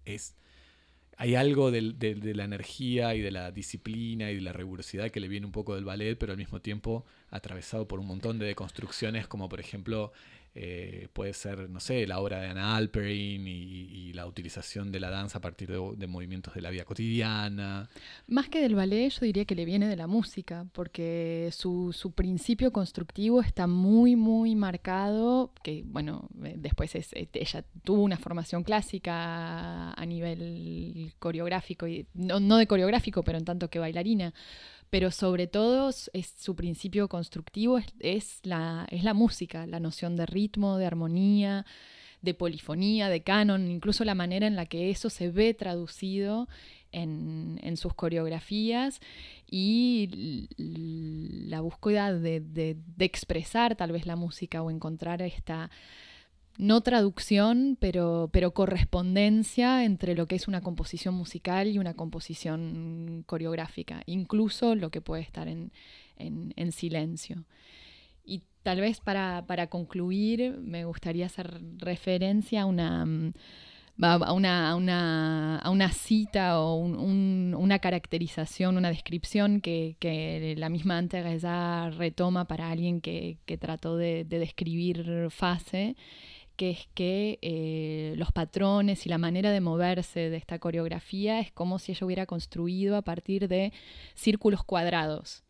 [0.04, 0.34] es
[1.16, 1.82] hay algo de,
[2.34, 5.74] la energía y de la disciplina y de la rigurosidad que le viene un poco
[5.74, 10.12] del ballet, pero al mismo tiempo atravesado por un montón de deconstrucciones, como por ejemplo
[10.56, 15.10] eh, puede ser, no sé, la obra de Anna Alperin y, la utilización de la
[15.10, 17.88] danza a partir de, movimientos de la vida cotidiana.
[18.28, 22.12] Más que del ballet, yo diría que le viene de la música, porque su, su
[22.12, 28.62] principio constructivo está muy, muy marcado, que bueno, eh, después es, ella tuvo una formación
[28.62, 34.32] clásica a nivel coreográfico, y, no, no de coreográfico, pero en tanto que bailarina
[34.94, 40.24] pero sobre todo es, su principio constructivo es, la, es la música, la noción de
[40.24, 41.66] ritmo, de armonía,
[42.22, 46.48] de polifonía, de canon, incluso la manera en la que eso se ve traducido
[46.92, 49.00] en, sus coreografías
[49.50, 55.72] y la búsqueda de, expresar tal vez la música o encontrar esta
[56.56, 63.24] no traducción, pero, pero correspondencia entre lo que es una composición musical y una composición
[63.26, 65.72] coreográfica, incluso lo que puede estar en,
[66.72, 67.44] silencio.
[68.24, 73.32] Y tal vez para, concluir me gustaría hacer referencia a una, mm,
[74.00, 82.46] a una, a una, cita o una caracterización, una descripción que, la misma Anteresa retoma
[82.46, 85.96] para alguien que, trató de, de describir fase
[86.56, 91.52] que es que eh, los patrones y la manera de moverse de esta coreografía es
[91.52, 93.72] como si ella hubiera construido a partir de
[94.14, 95.42] círculos cuadrados.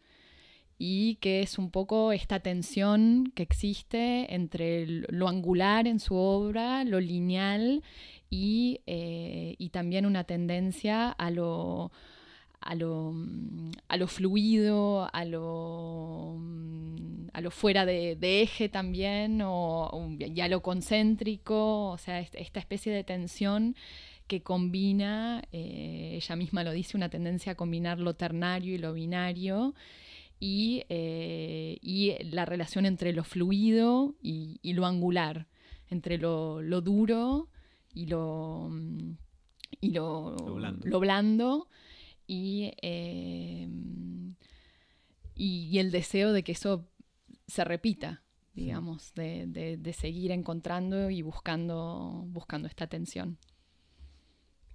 [0.77, 6.85] Y que es un poco esta tensión que existe entre lo angular en su obra,
[6.85, 7.83] lo lineal
[8.29, 11.93] y, eh, y también una tendencia a lo
[12.65, 19.41] a lo, mm, a lo fluido, a lo, mm, a lo fuera de, eje también,
[19.45, 23.77] o, y a lo concéntrico, o sea, esta especie de tensión
[24.27, 28.95] que combina, eh, ella misma lo dice, una tendencia a combinar lo ternario y lo
[28.95, 29.75] binario,
[30.41, 35.47] y, eh, la relación entre lo fluido y, lo angular,
[35.91, 37.49] entre lo, duro
[37.95, 39.17] y lo, mm,
[39.83, 40.37] y lo,
[40.83, 41.69] Lo blando
[42.27, 42.73] y,
[45.35, 46.89] y, el deseo de que eso
[47.47, 48.23] se repita,
[48.55, 53.39] digamos, de, seguir encontrando y buscando, buscando esta atención.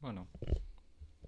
[0.02, 0.28] Bueno,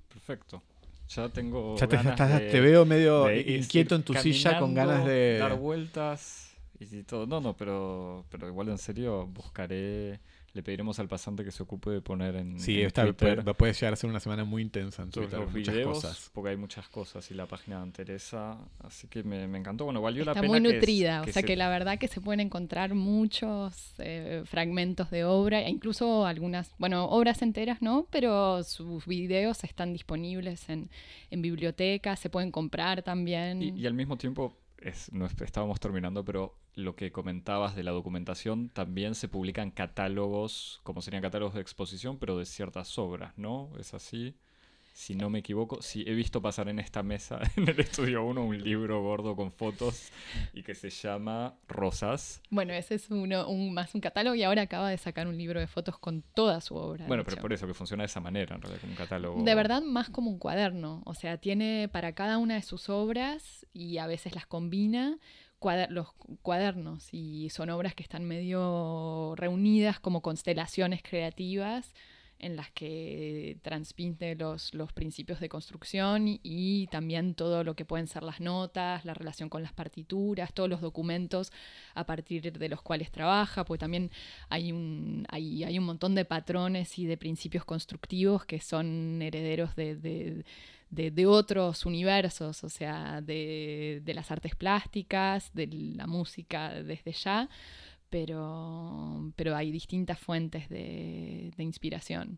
[0.08, 0.64] perfecto.
[1.10, 1.76] Ya tengo.
[1.76, 5.40] Ya te, veo medio inquieto en tu silla con ganas de.
[5.40, 7.28] Dar vueltas y todo.
[7.28, 10.22] No, no, pero, pero igual en serio buscaré
[10.54, 13.16] le pediremos al pasante que se ocupe de poner en, sí, Twitter.
[13.56, 15.40] Puede, llegar a ser una semana muy intensa en Twitter.
[15.40, 16.32] Los muchas cosas.
[16.34, 18.58] porque hay muchas cosas y la página de Teresa.
[18.80, 19.86] Así que me, encantó.
[19.86, 20.46] Bueno, valió la pena.
[20.46, 21.22] Está muy nutrida.
[21.22, 25.70] o sea que la verdad que se pueden encontrar muchos eh, fragmentos de obra, e
[25.70, 28.08] incluso algunas, bueno, obras enteras, ¿no?
[28.12, 30.90] Pero sus videos están disponibles en,
[31.30, 33.62] en bibliotecas, se pueden comprar también.
[33.62, 34.58] y al mismo tiempo
[35.12, 41.02] no estábamos terminando, pero lo que comentabas de la documentación, también se publican catálogos, como
[41.02, 43.72] serían catálogos de exposición, pero de ciertas obras, ¿no?
[43.80, 44.36] ¿Es así?
[44.94, 48.44] Si no me equivoco, sí, he visto pasar en esta mesa, en el estudio 1,
[48.44, 50.12] un libro gordo con fotos
[50.54, 52.42] y que se llama Rosas.
[52.50, 55.60] Bueno, ese es uno, un, más un catálogo y ahora acaba de sacar un libro
[55.60, 57.08] de fotos con toda su obra.
[57.08, 59.44] Bueno, pero por eso que funciona de esa manera, en realidad, como un catálogo.
[59.44, 61.02] De verdad, más como un cuaderno.
[61.06, 65.20] O sea, tiene para cada una de sus obras y a veces las combina
[65.90, 71.94] los cuadernos y son obras que están medio reunidas como constelaciones creativas
[72.42, 78.08] en las que transmite los, los principios de construcción y, también todo lo que pueden
[78.08, 81.52] ser las notas, la relación con las partituras, todos los documentos
[81.94, 84.10] a partir de los cuales trabaja, porque también
[84.50, 89.76] hay un, hay, hay un montón de patrones y de principios constructivos que son herederos
[89.76, 90.44] de, de
[91.26, 97.50] otros universos, o sea, de, de, las artes plásticas, de la música desde ya,
[98.12, 102.38] pero, pero hay distintas fuentes de, inspiración.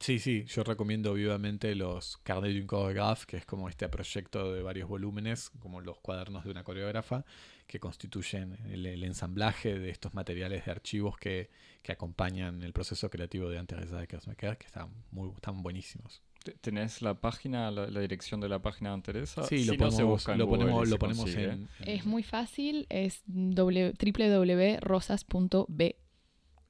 [0.00, 4.60] Sí, sí, yo recomiendo vivamente los Carnet d'un chorégraphe, que es como este proyecto de
[4.60, 7.24] varios volúmenes, como los cuadernos de una coreógrafa,
[7.68, 11.50] que constituyen el, ensamblaje de estos materiales de archivos que,
[11.82, 16.20] que acompañan el proceso creativo de Antes de que están, muy, están buenísimos.
[16.60, 19.44] ¿Tenés la página, la, dirección de la página de Teresa?
[19.44, 24.06] Sí, lo, ponemos, lo, ponemos, lo ponemos en, Es muy fácil, es www.rosas.be.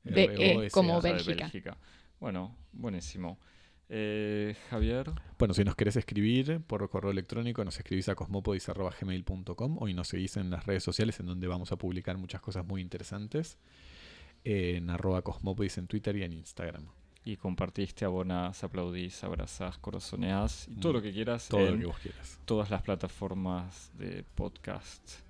[0.04, 1.78] BE como Bélgica.
[2.18, 3.38] Bueno, buenísimo.
[3.88, 5.12] Eh, Javier.
[5.38, 10.08] Bueno, si nos querés escribir por correo electrónico, nos escribís a cosmopodis.gmail.com o y nos
[10.08, 13.58] seguís en las redes sociales en donde vamos a publicar muchas cosas muy interesantes.
[14.44, 16.88] en arroba cosmopodis en Twitter y en Instagram
[17.24, 21.48] y compartiste, abonás, aplaudís, abrazás, corazoneás y todo lo que quieras.
[21.48, 22.38] Todo lo que vos quieras.
[22.44, 25.22] Todas las plataformas de podcast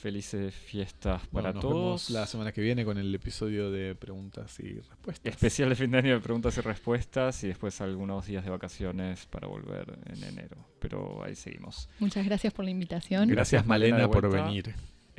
[0.00, 1.74] Felices fiestas Bueno, para nos todos.
[2.08, 5.30] vemos la semana que viene con el episodio de preguntas y respuestas.
[5.30, 9.26] Especial de fin de año de preguntas y respuestas y después algunos días de vacaciones
[9.26, 10.56] para volver en enero.
[10.78, 11.90] Pero ahí seguimos.
[11.98, 13.28] Muchas gracias por la invitación.
[13.28, 14.74] Gracias, Gracias Malena, por venir.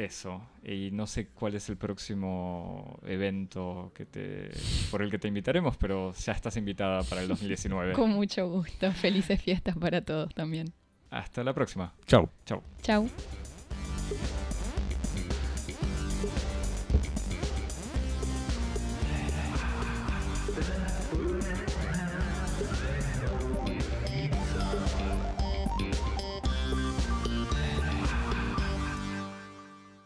[0.06, 0.41] Eso.
[0.64, 4.49] Y no sé cuál es el próximo evento que te,
[4.90, 7.94] por el que te invitaremos, pero ya estás invitada para el 2019.
[7.94, 8.91] Con mucho gusto.
[8.94, 10.73] Felices fiestas para todos también.
[11.11, 11.94] Hasta la próxima.
[12.07, 12.28] Chau.
[12.45, 12.64] Chau.
[12.82, 13.07] Chau.